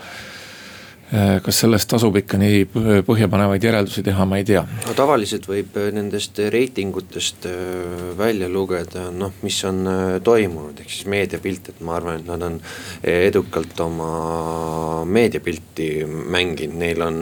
kas 1.44 1.58
sellest 1.60 1.90
tasub 1.92 2.16
ikka 2.16 2.38
nii 2.40 2.62
põhjapanevaid 3.04 3.64
järeldusi 3.66 4.04
teha, 4.06 4.24
ma 4.28 4.38
ei 4.40 4.46
tea. 4.48 4.62
no 4.86 4.94
tavaliselt 4.96 5.44
võib 5.48 5.76
äh, 5.76 5.90
nendest 5.92 6.38
reitingutest 6.54 7.48
äh, 7.50 8.14
välja 8.16 8.48
lugeda, 8.48 9.10
noh, 9.12 9.34
mis 9.44 9.58
on 9.68 9.84
toimunud, 10.24 10.80
ehk 10.80 10.92
siis 10.92 11.08
meediapilt, 11.12 11.68
et 11.72 11.82
ma 11.84 11.98
arvan, 11.98 12.22
et 12.22 12.30
nad 12.30 12.46
on 12.46 12.58
edukalt 13.02 13.80
oma 13.84 15.04
meediapilti 15.04 15.90
mänginud, 16.06 16.78
neil 16.80 17.04
on 17.04 17.20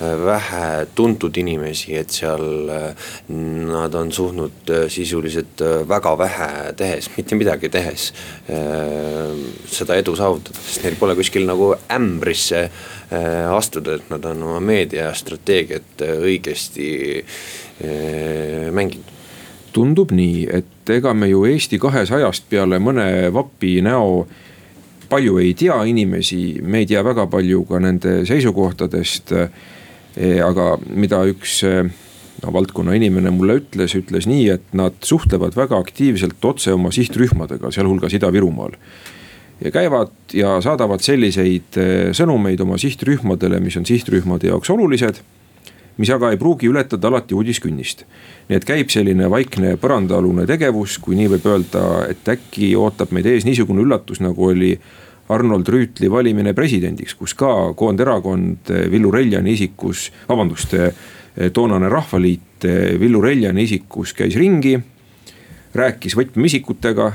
vähe 0.00 0.66
tuntud 0.96 1.36
inimesi, 1.38 1.94
et 2.00 2.10
seal 2.10 2.42
nad 3.30 3.94
on 3.94 4.10
suutnud 4.12 4.72
sisuliselt 4.90 5.62
väga 5.88 6.16
vähe 6.18 6.50
tehes, 6.78 7.10
mitte 7.16 7.38
midagi 7.38 7.70
tehes 7.72 8.10
seda 9.70 9.98
edu 10.00 10.16
saavutada, 10.18 10.58
sest 10.64 10.86
neil 10.86 10.98
pole 10.98 11.14
kuskil 11.18 11.46
nagu 11.48 11.74
ämbrisse 11.92 12.66
Äh, 12.70 12.99
astuda, 13.10 13.96
et 13.98 14.10
nad 14.10 14.24
on 14.30 14.42
oma 14.46 14.60
meediastrateegiat 14.62 16.04
äh, 16.06 16.12
õigesti 16.30 16.90
äh, 17.20 18.68
mänginud 18.74 19.18
tundub 19.70 20.10
nii, 20.10 20.48
et 20.50 20.90
ega 20.90 21.12
me 21.14 21.28
ju 21.30 21.44
Eesti 21.46 21.78
kahesajast 21.78 22.48
peale 22.50 22.80
mõne 22.82 23.30
vapi 23.30 23.76
näo 23.86 24.24
palju 25.10 25.36
ei 25.42 25.52
tea 25.58 25.76
inimesi, 25.86 26.58
me 26.62 26.82
ei 26.82 26.88
tea 26.90 27.04
väga 27.06 27.28
palju 27.30 27.62
ka 27.68 27.78
nende 27.82 28.16
seisukohtadest. 28.26 29.30
aga 30.42 30.64
mida 30.90 31.20
üks 31.30 31.60
no, 32.42 32.52
valdkonna 32.52 32.96
inimene 32.98 33.30
mulle 33.30 33.60
ütles, 33.60 33.94
ütles 33.94 34.26
nii, 34.26 34.48
et 34.56 34.74
nad 34.74 34.96
suhtlevad 35.06 35.54
väga 35.54 35.78
aktiivselt 35.78 36.44
otse 36.44 36.74
oma 36.74 36.90
sihtrühmadega, 36.90 37.70
sealhulgas 37.70 38.18
Ida-Virumaal 38.18 38.74
ja 39.64 39.70
käivad 39.70 40.08
ja 40.32 40.60
saadavad 40.60 41.02
selliseid 41.04 41.76
eh, 41.76 42.10
sõnumeid 42.16 42.60
oma 42.64 42.78
sihtrühmadele, 42.80 43.60
mis 43.60 43.76
on 43.76 43.86
sihtrühmade 43.86 44.50
jaoks 44.50 44.70
olulised. 44.70 45.22
mis 46.00 46.08
aga 46.10 46.30
ei 46.32 46.38
pruugi 46.40 46.68
ületada 46.68 47.08
alati 47.08 47.34
uudiskünnist. 47.34 48.04
nii 48.48 48.56
et 48.56 48.64
käib 48.64 48.88
selline 48.88 49.30
vaikne 49.30 49.76
põrandaalune 49.76 50.46
tegevus, 50.46 50.98
kui 50.98 51.16
nii 51.16 51.28
võib 51.34 51.46
öelda, 51.46 51.84
et 52.08 52.28
äkki 52.28 52.74
ootab 52.76 53.12
meid 53.12 53.26
ees 53.26 53.44
niisugune 53.44 53.82
üllatus, 53.82 54.20
nagu 54.20 54.48
oli 54.48 54.78
Arnold 55.28 55.68
Rüütli 55.68 56.10
valimine 56.10 56.54
presidendiks, 56.54 57.14
kus 57.14 57.34
ka 57.34 57.74
koonderakond 57.76 58.70
eh, 58.70 58.86
Villu 58.90 59.10
Reljani 59.10 59.52
isikus, 59.52 60.10
vabandust, 60.28 60.74
eh, 60.74 60.94
toonane 61.52 61.88
Rahvaliit 61.88 62.64
Villu 63.00 63.20
Reljani 63.20 63.62
isikus 63.62 64.12
käis 64.12 64.36
ringi. 64.36 64.80
rääkis 65.74 66.16
võtmeisikutega 66.18 67.12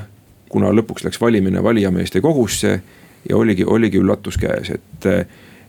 kuna 0.49 0.71
lõpuks 0.75 1.05
läks 1.07 1.21
valimine 1.21 1.63
valijameeste 1.63 2.21
kogusse 2.21 2.81
ja 3.29 3.37
oligi, 3.37 3.65
oligi 3.65 3.99
üllatus 4.01 4.37
käes, 4.41 4.69
et. 4.69 5.09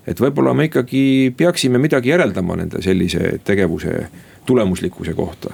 et 0.06 0.20
võib-olla 0.20 0.52
me 0.54 0.68
ikkagi 0.68 1.32
peaksime 1.36 1.80
midagi 1.82 2.12
järeldama 2.12 2.56
nende 2.60 2.82
sellise 2.82 3.40
tegevuse 3.44 4.06
tulemuslikkuse 4.46 5.14
kohta. 5.18 5.50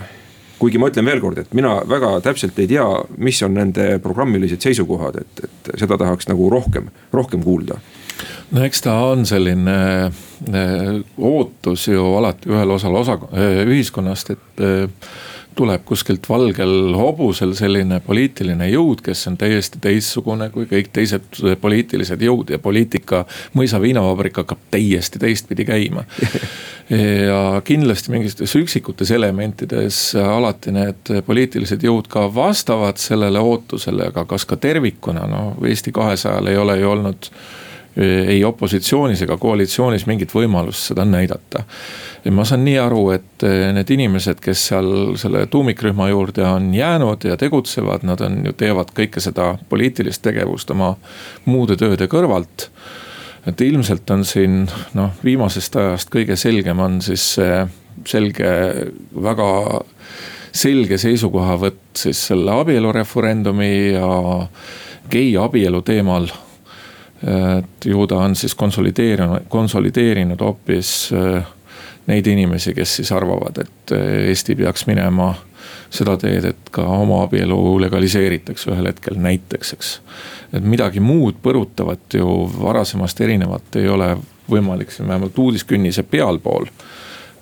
kuigi 0.59 0.79
ma 0.79 0.91
ütlen 0.93 1.07
veel 1.09 1.21
kord, 1.21 1.39
et 1.39 1.55
mina 1.59 1.81
väga 1.89 2.21
täpselt 2.23 2.59
ei 2.63 2.69
tea, 2.71 2.85
mis 3.19 3.41
on 3.43 3.55
nende 3.55 3.99
programmilised 4.03 4.63
seisukohad, 4.63 5.17
et, 5.19 5.41
et 5.45 5.73
seda 5.81 5.99
tahaks 5.99 6.29
nagu 6.29 6.51
rohkem, 6.51 6.91
rohkem 7.13 7.43
kuulda 7.43 7.81
no 8.53 8.65
eks 8.67 8.85
ta 8.85 8.95
on 9.09 9.27
selline 9.27 9.77
äh, 10.05 11.01
ootus 11.19 11.89
ju 11.89 12.05
alati 12.19 12.51
ühel 12.53 12.77
osal 12.77 12.97
osa 13.01 13.19
ühiskonnast, 13.65 14.35
et 14.37 14.63
äh, 14.63 15.11
tuleb 15.55 15.85
kuskilt 15.85 16.29
valgel 16.29 16.95
hobusel 16.97 17.55
selline 17.59 18.01
poliitiline 18.05 18.69
jõud, 18.71 19.03
kes 19.05 19.27
on 19.31 19.39
täiesti 19.41 19.81
teistsugune 19.83 20.49
kui 20.55 20.67
kõik 20.71 20.93
teised 20.93 21.41
poliitilised 21.61 22.23
jõud 22.23 22.51
ja 22.55 22.59
poliitika. 22.59 23.25
mõisa 23.55 23.81
viinavabrik 23.81 24.37
hakkab 24.37 24.59
täiesti 24.71 25.19
teistpidi 25.19 25.65
käima. 25.65 26.05
ja 27.29 27.63
kindlasti 27.65 28.11
mingites 28.11 28.57
üksikutes 28.57 29.11
elementides 29.11 30.15
alati 30.17 30.73
need 30.73 31.13
poliitilised 31.27 31.83
jõud 31.83 32.09
ka 32.09 32.27
vastavad 32.35 32.97
sellele 32.97 33.39
ootusele, 33.39 34.09
aga 34.13 34.25
kas 34.25 34.45
ka 34.45 34.57
tervikuna, 34.57 35.27
no 35.27 35.43
Eesti 35.67 35.93
kahesajal 35.93 36.47
ei 36.47 36.57
ole 36.57 36.79
ju 36.81 36.91
olnud 36.91 37.31
ei 38.01 38.45
opositsioonis 38.45 39.23
ega 39.27 39.37
koalitsioonis 39.37 40.07
mingit 40.09 40.33
võimalust 40.35 40.93
seda 40.93 41.05
näidata. 41.05 41.65
ja 42.25 42.33
ma 42.33 42.45
saan 42.45 42.65
nii 42.65 42.79
aru, 42.79 43.03
et 43.11 43.45
eh, 43.45 43.69
need 43.77 43.91
inimesed, 43.91 44.41
kes 44.41 44.67
seal 44.71 45.17
selle 45.21 45.47
tuumikrühma 45.47 46.09
juurde 46.09 46.45
on 46.49 46.75
jäänud 46.75 47.25
ja 47.25 47.37
tegutsevad, 47.37 48.07
nad 48.09 48.21
on 48.21 48.47
ju, 48.47 48.53
teevad 48.53 48.95
kõike 48.97 49.21
seda 49.21 49.57
poliitilist 49.69 50.23
tegevust 50.23 50.71
oma 50.71 50.95
muude 51.45 51.77
tööde 51.77 52.09
kõrvalt. 52.09 52.71
et 53.47 53.61
ilmselt 53.61 54.11
on 54.11 54.25
siin 54.25 54.69
noh, 54.95 55.11
viimasest 55.25 55.77
ajast 55.77 56.11
kõige 56.15 56.37
selgem 56.37 56.79
on 56.79 57.01
siis 57.03 57.35
see 57.35 57.67
selge, 58.07 58.53
väga 59.23 59.49
selge 60.53 60.99
seisukohavõtt 60.99 61.97
siis 62.05 62.27
selle 62.29 62.55
abielureferendumi 62.61 63.73
ja 63.93 64.09
geiabielu 65.11 65.83
teemal 65.83 66.29
et 67.23 67.87
ju 67.87 68.07
ta 68.07 68.19
on 68.25 68.37
siis 68.37 68.55
konsolideerinud, 68.59 69.49
konsolideerinud 69.49 70.41
hoopis 70.41 71.11
äh, 71.15 71.47
neid 72.07 72.27
inimesi, 72.27 72.75
kes 72.75 72.97
siis 72.97 73.13
arvavad, 73.13 73.63
et 73.63 73.95
äh, 73.95 74.29
Eesti 74.29 74.57
peaks 74.59 74.87
minema 74.91 75.35
seda 75.93 76.17
teed, 76.19 76.45
et 76.49 76.71
ka 76.75 76.85
homoabielu 76.89 77.59
legaliseeritakse 77.85 78.73
ühel 78.73 78.89
hetkel 78.91 79.21
näiteks, 79.23 79.73
eks. 79.77 79.93
et 80.53 80.65
midagi 80.65 81.01
muud 81.01 81.39
põrutavat 81.43 82.17
ju 82.19 82.27
varasemast 82.57 83.21
erinevat 83.21 83.77
ei 83.79 83.89
ole 83.89 84.17
võimalik 84.51 84.91
siin 84.91 85.09
vähemalt 85.09 85.39
uudiskünnise 85.39 86.03
pealpool 86.03 86.67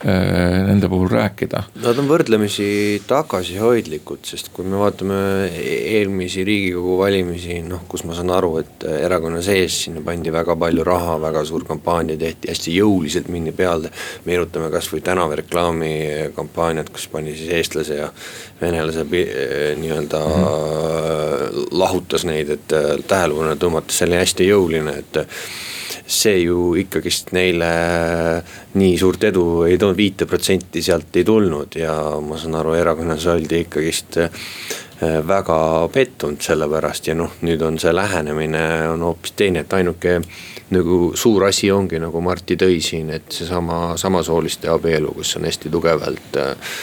nende 0.05 0.89
puhul 0.89 1.11
rääkida. 1.13 1.63
Nad 1.85 1.99
on 2.01 2.09
võrdlemisi 2.09 3.03
tagasihoidlikud, 3.09 4.23
sest 4.25 4.49
kui 4.55 4.65
me 4.65 4.79
vaatame 4.81 5.19
eelmisi 5.53 6.45
riigikogu 6.47 6.97
valimisi, 7.03 7.59
noh, 7.67 7.83
kus 7.89 8.07
ma 8.09 8.17
saan 8.17 8.33
aru, 8.33 8.55
et 8.63 8.87
erakonna 8.91 9.43
sees 9.45 9.77
sinna 9.85 10.01
pandi 10.05 10.33
väga 10.33 10.57
palju 10.61 10.87
raha, 10.87 11.19
väga 11.21 11.45
suur 11.49 11.67
kampaania 11.69 12.17
tehti, 12.21 12.49
hästi 12.49 12.77
jõuliselt 12.79 13.29
mindi 13.29 13.53
peale. 13.53 13.91
meenutame 14.25 14.71
kasvõi 14.73 15.01
tänavareklaami 15.05 15.95
kampaaniat, 16.37 16.89
kus 16.91 17.09
pani 17.09 17.37
siis 17.37 17.53
eestlase 17.61 18.01
ja 18.01 18.11
venelase 18.61 19.05
nii-öelda 19.05 20.19
mm 20.19 20.45
-hmm. 20.45 21.67
lahutas 21.71 22.25
neid, 22.25 22.49
et 22.51 22.69
tähelepanu 23.09 23.57
tõmmata, 23.57 23.93
see 23.93 24.09
oli 24.09 24.17
hästi 24.17 24.49
jõuline, 24.49 24.99
et 24.99 25.27
see 26.11 26.43
ju 26.43 26.75
ikkagist 26.81 27.33
neile 27.37 27.71
nii 28.75 28.95
suurt 28.99 29.25
edu 29.31 29.45
ei 29.69 29.79
toonud, 29.79 29.97
viite 29.99 30.27
protsenti 30.27 30.83
sealt 30.83 31.17
ei 31.17 31.25
tulnud 31.25 31.79
ja 31.79 31.95
ma 32.25 32.39
saan 32.39 32.59
aru, 32.61 32.75
erakonnas 32.79 33.27
oldi 33.31 33.63
ikkagist 33.65 34.19
äh, 34.25 34.31
väga 35.27 35.89
pettunud 35.93 36.43
selle 36.45 36.69
pärast 36.69 37.09
ja 37.09 37.15
noh, 37.17 37.39
nüüd 37.47 37.63
on 37.65 37.79
see 37.81 37.93
lähenemine 37.95 38.65
on 38.91 39.05
hoopis 39.07 39.37
teine, 39.39 39.65
et 39.65 39.79
ainuke 39.79 40.19
nagu 40.75 40.99
suur 41.19 41.47
asi 41.49 41.71
ongi 41.73 41.99
nagu 42.03 42.21
Marti 42.23 42.59
tõi 42.61 42.81
siin, 42.85 43.11
et 43.15 43.31
seesama 43.33 43.97
samasooliste 43.99 44.71
abielu, 44.71 45.15
kus 45.17 45.37
on 45.39 45.49
hästi 45.49 45.73
tugevalt 45.73 46.37
äh, 46.43 46.75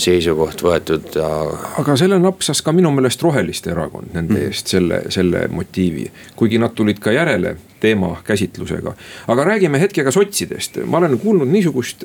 seisukoht 0.00 0.62
võetud 0.64 1.16
aga 1.20 1.96
selle 2.00 2.16
napsas 2.22 2.62
ka 2.64 2.72
minu 2.72 2.92
meelest 2.94 3.22
Roheliste 3.22 3.74
Erakond 3.74 4.14
nende 4.14 4.38
mm. 4.38 4.46
eest 4.48 4.72
selle, 4.72 5.02
selle 5.12 5.44
motiivi, 5.52 6.06
kuigi 6.36 6.60
nad 6.62 6.72
tulid 6.76 7.00
ka 7.02 7.12
järele 7.12 7.56
teema 7.80 8.14
käsitlusega. 8.24 8.94
aga 9.28 9.44
räägime 9.44 9.80
hetke 9.80 10.04
ka 10.04 10.12
sotsidest, 10.14 10.80
ma 10.86 10.98
olen 10.98 11.18
kuulnud 11.18 11.48
niisugust 11.48 12.04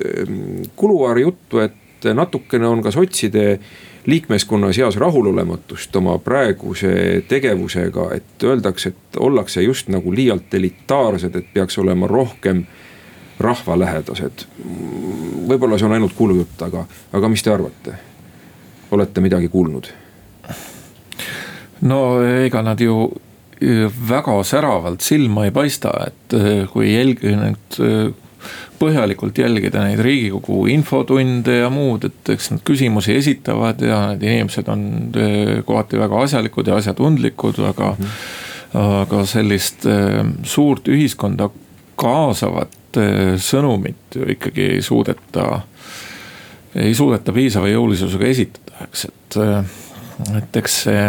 kuluaari 0.76 1.24
juttu, 1.26 1.64
et 1.64 2.08
natukene 2.14 2.68
on 2.68 2.82
ka 2.82 2.90
sotside 2.90 3.58
liikmeskonna 4.06 4.72
seas 4.72 4.96
rahulolematust 4.96 5.96
oma 5.96 6.18
praeguse 6.22 7.22
tegevusega, 7.28 8.10
et 8.14 8.44
öeldakse, 8.44 8.88
et 8.88 9.18
ollakse 9.18 9.62
just 9.62 9.88
nagu 9.90 10.12
liialt 10.14 10.54
elitaarsed, 10.54 11.34
et 11.34 11.48
peaks 11.54 11.78
olema 11.82 12.06
rohkem 12.06 12.64
rahvalähedased. 13.38 14.46
võib-olla 15.48 15.78
see 15.78 15.86
on 15.86 15.96
ainult 15.96 16.16
kuulujutt, 16.16 16.62
aga, 16.62 16.86
aga 17.12 17.28
mis 17.28 17.42
te 17.42 17.52
arvate? 17.52 17.98
olete 18.90 19.20
midagi 19.20 19.48
kuulnud? 19.48 19.88
no 21.80 22.00
ega 22.22 22.62
nad 22.62 22.80
ju 22.80 23.10
väga 24.08 24.36
säravalt 24.44 25.00
silma 25.00 25.46
ei 25.46 25.50
paista, 25.50 25.92
et 26.06 26.34
kui 26.72 26.92
jälgi 26.92 27.32
nüüd 27.36 27.80
põhjalikult 28.80 29.38
jälgida 29.38 29.84
neid 29.86 30.00
riigikogu 30.04 30.66
infotunde 30.72 31.60
ja 31.62 31.70
muud, 31.72 32.06
et 32.08 32.32
eks 32.34 32.50
nad 32.52 32.64
küsimusi 32.66 33.16
esitavad 33.16 33.82
ja 33.84 34.00
need 34.12 34.24
inimesed 34.26 34.68
on 34.72 34.82
eh, 35.16 35.52
kohati 35.66 36.00
väga 36.00 36.22
asjalikud 36.26 36.68
ja 36.70 36.80
asjatundlikud, 36.80 37.60
aga 37.70 37.94
mm. 37.98 38.04
-hmm. 38.04 38.90
aga 39.02 39.24
sellist 39.26 39.86
eh, 39.86 40.24
suurt 40.42 40.88
ühiskonda 40.88 41.50
kaasavat 41.96 42.74
eh, 43.00 43.36
sõnumit 43.42 44.18
ju 44.18 44.28
ikkagi 44.36 44.70
ei 44.76 44.82
suudeta, 44.82 45.62
ei 46.74 46.94
suudeta 46.94 47.32
piisava 47.32 47.70
jõulisusega 47.70 48.28
esitada, 48.32 48.86
eks, 48.88 49.06
et, 49.08 49.40
et 50.42 50.60
eks 50.62 50.82
see 50.86 51.08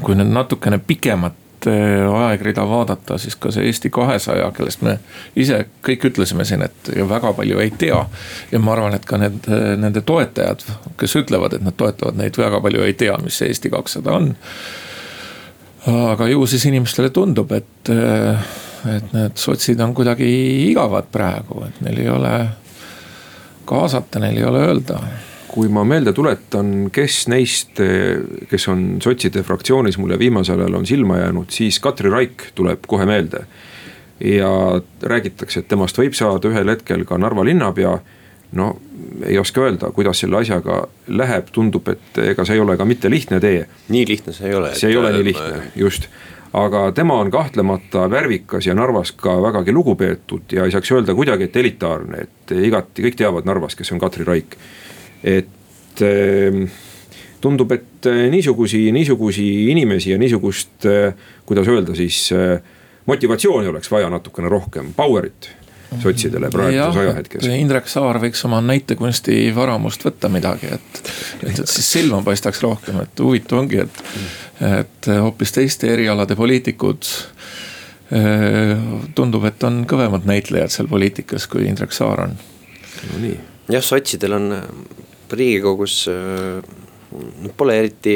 kui 0.00 0.16
nüüd 0.16 0.32
natukene 0.32 0.78
pikemat 0.80 1.36
Eh, 1.66 2.14
aegrida 2.14 2.68
vaadata, 2.68 3.18
siis 3.18 3.36
ka 3.36 3.50
see 3.52 3.66
Eesti 3.68 3.90
kahesaja, 3.92 4.46
kellest 4.56 4.80
me 4.80 4.94
ise 5.36 5.58
kõik 5.84 6.06
ütlesime 6.08 6.44
siin, 6.48 6.62
et 6.64 6.88
väga 7.08 7.34
palju 7.36 7.60
ei 7.60 7.72
tea. 7.76 7.98
ja 8.52 8.58
ma 8.58 8.72
arvan, 8.72 8.96
et 8.96 9.04
ka 9.04 9.18
need, 9.20 9.48
nende 9.76 10.00
toetajad, 10.00 10.64
kes 10.96 11.16
ütlevad, 11.20 11.58
et 11.58 11.66
nad 11.66 11.76
toetavad 11.76 12.16
neid, 12.16 12.38
väga 12.40 12.62
palju 12.64 12.86
ei 12.86 12.94
tea, 12.96 13.18
mis 13.20 13.36
see 13.42 13.52
Eesti 13.52 13.70
kakssada 13.70 14.16
on. 14.16 14.32
aga 15.86 16.28
ju 16.28 16.46
siis 16.46 16.64
inimestele 16.64 17.10
tundub, 17.10 17.52
et, 17.52 17.92
et 18.88 19.12
need 19.12 19.40
sotsid 19.40 19.80
on 19.80 19.94
kuidagi 19.94 20.28
igavad 20.70 21.10
praegu, 21.12 21.64
et 21.66 21.80
neil 21.84 21.98
ei 22.04 22.08
ole 22.08 22.34
kaasata, 23.68 24.22
neil 24.22 24.38
ei 24.40 24.46
ole 24.48 24.62
öelda 24.68 25.00
kui 25.50 25.68
ma 25.72 25.82
meelde 25.86 26.12
tuletan, 26.14 26.90
kes 26.94 27.24
neist, 27.30 27.80
kes 28.50 28.68
on 28.70 28.84
sotside 29.02 29.42
fraktsioonis 29.46 29.98
mulle 29.98 30.18
viimasel 30.20 30.62
ajal 30.62 30.78
on 30.78 30.86
silma 30.86 31.18
jäänud, 31.18 31.50
siis 31.50 31.80
Katri 31.82 32.10
Raik 32.10 32.50
tuleb 32.54 32.86
kohe 32.86 33.06
meelde. 33.06 33.44
ja 34.20 34.48
räägitakse, 35.02 35.62
et 35.62 35.68
temast 35.68 35.96
võib 35.96 36.12
saada 36.12 36.48
ühel 36.50 36.68
hetkel 36.68 37.06
ka 37.08 37.16
Narva 37.18 37.44
linnapea. 37.44 37.98
no 38.52 38.76
ei 39.26 39.38
oska 39.38 39.62
öelda, 39.64 39.90
kuidas 39.96 40.20
selle 40.20 40.36
asjaga 40.36 40.88
läheb, 41.08 41.48
tundub, 41.52 41.88
et 41.88 42.18
ega 42.18 42.44
see 42.44 42.58
ei 42.58 42.60
ole 42.60 42.76
ka 42.76 42.84
mitte 42.84 43.10
lihtne 43.10 43.40
tee. 43.40 43.66
nii 43.88 44.06
lihtne 44.08 44.32
see 44.32 44.48
ei 44.48 44.54
ole. 44.54 44.74
see 44.74 44.90
ei 44.90 44.96
ole 44.96 45.12
nii 45.12 45.24
lihtne, 45.24 45.62
just 45.76 46.08
aga 46.52 46.92
tema 46.92 47.20
on 47.20 47.30
kahtlemata 47.30 48.08
värvikas 48.10 48.66
ja 48.66 48.74
Narvas 48.74 49.12
ka 49.12 49.36
vägagi 49.42 49.72
lugupeetud 49.72 50.52
ja 50.52 50.64
ei 50.64 50.74
saaks 50.74 50.92
öelda 50.92 51.14
kuidagi, 51.14 51.46
et 51.46 51.56
elitaarne, 51.56 52.24
et 52.26 52.54
igati 52.58 53.06
kõik 53.06 53.18
teavad 53.18 53.46
Narvas, 53.46 53.76
kes 53.78 53.92
on 53.94 54.02
Katri 54.02 54.26
Raik. 54.26 54.56
Et 55.22 56.02
ehm, 56.02 56.64
tundub, 57.40 57.72
et 57.72 58.10
niisugusi, 58.30 58.88
niisugusi 58.92 59.46
inimesi 59.70 60.10
ja 60.10 60.18
niisugust, 60.18 60.84
eh, 60.84 61.14
kuidas 61.46 61.68
öelda 61.68 61.94
siis, 61.94 62.32
eh, 62.32 62.58
motivatsiooni 63.06 63.68
oleks 63.68 63.90
vaja 63.90 64.10
natukene 64.10 64.48
rohkem, 64.48 64.94
power'it 64.96 65.50
sotsidele 66.02 66.50
praeguses 66.52 67.00
ajahetkes. 67.02 67.48
Indrek 67.58 67.88
Saar 67.90 68.20
võiks 68.22 68.44
oma 68.46 68.60
näitekunsti 68.64 69.42
varamust 69.56 70.04
võtta 70.06 70.30
midagi, 70.32 70.70
et, 70.76 71.00
et, 71.42 71.58
et 71.58 71.64
siis 71.66 71.88
silma 71.98 72.22
paistaks 72.26 72.62
rohkem, 72.64 73.00
et 73.04 73.22
huvitav 73.24 73.62
ongi, 73.62 73.82
et, 73.84 74.02
et 74.70 75.10
hoopis 75.20 75.56
teiste 75.56 75.90
erialade 75.92 76.38
poliitikud 76.38 77.10
tundub, 79.14 79.44
et 79.46 79.62
on 79.68 79.84
kõvemad 79.86 80.24
näitlejad 80.26 80.72
seal 80.74 80.88
poliitikas, 80.90 81.46
kui 81.50 81.68
Indrek 81.70 81.94
Saar 81.94 82.24
on. 82.24 82.38
no 83.10 83.20
nii. 83.22 83.36
jah, 83.70 83.84
sotsidel 83.86 84.34
on 84.34 84.52
riigikogus 85.30 86.02
nad 87.10 87.54
pole 87.58 87.76
eriti 87.82 88.14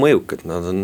mõjukad, 0.00 0.46
nad 0.48 0.68
on 0.70 0.80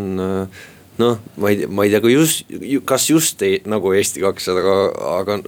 noh, 0.99 1.21
ma 1.37 1.53
ei, 1.53 1.67
ma 1.67 1.87
ei 1.87 1.95
tea, 1.95 2.03
kui 2.05 2.17
just, 2.17 2.49
kas 2.89 3.09
just 3.11 3.43
ei, 3.47 3.63
nagu 3.69 3.95
Eesti 3.95 4.25
kakssada, 4.25 4.65
aga, 4.65 4.77
aga 5.21 5.39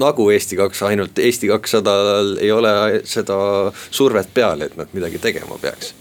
nagu 0.00 0.28
Eesti 0.32 0.58
kakssada, 0.58 0.94
ainult 0.94 1.20
Eesti 1.20 1.50
kakssada 1.52 1.94
ei 2.40 2.50
ole 2.52 2.74
seda 3.08 3.38
survet 3.90 4.32
peal, 4.34 4.66
et 4.66 4.76
nad 4.80 4.90
midagi 4.96 5.20
tegema 5.22 5.60
peaks 5.60 5.94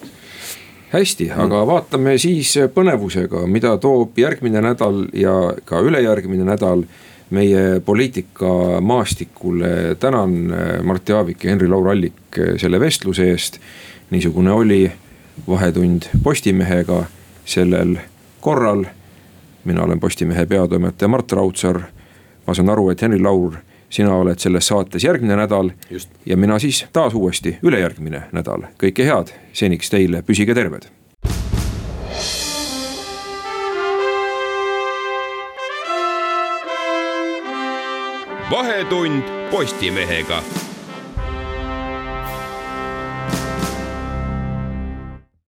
hästi, 0.93 1.31
aga 1.41 1.63
vaatame 1.65 2.19
siis 2.21 2.51
põnevusega, 2.73 3.47
mida 3.49 3.71
toob 3.81 4.19
järgmine 4.21 4.61
nädal 4.61 5.07
ja 5.17 5.33
ka 5.65 5.79
ülejärgmine 5.81 6.45
nädal 6.45 6.83
meie 7.33 7.81
poliitikamaastikule. 7.85 9.95
tänan 9.99 10.53
äh, 10.53 10.83
Mart 10.83 11.09
Jaavik 11.09 11.43
ja 11.43 11.49
Henri-Laur 11.49 11.89
Allik 11.89 12.37
äh, 12.37 12.57
selle 12.57 12.79
vestluse 12.79 13.31
eest. 13.31 13.59
niisugune 14.11 14.51
oli 14.51 14.91
Vahetund 15.47 16.01
Postimehega 16.23 17.05
sellel 17.45 17.97
korral. 18.43 18.85
mina 19.63 19.83
olen 19.83 19.99
Postimehe 19.99 20.45
peatoimetaja 20.45 21.07
Mart 21.07 21.31
Raudsaar. 21.31 21.81
ma 22.47 22.53
saan 22.53 22.69
aru, 22.69 22.89
et 22.89 23.01
Henri-Laur, 23.01 23.53
sina 23.89 24.15
oled 24.15 24.39
selles 24.39 24.67
saates 24.67 25.03
järgmine 25.03 25.35
nädal. 25.35 25.69
ja 26.25 26.37
mina 26.37 26.59
siis 26.59 26.85
taas 26.93 27.13
uuesti 27.13 27.57
ülejärgmine 27.63 28.23
nädal, 28.31 28.67
kõike 28.83 29.07
head 29.07 29.31
seniks 29.53 29.89
teile, 29.89 30.21
püsige 30.21 30.55
terved 30.55 30.91
vahetund 38.51 39.23
Postimehega 39.51 40.43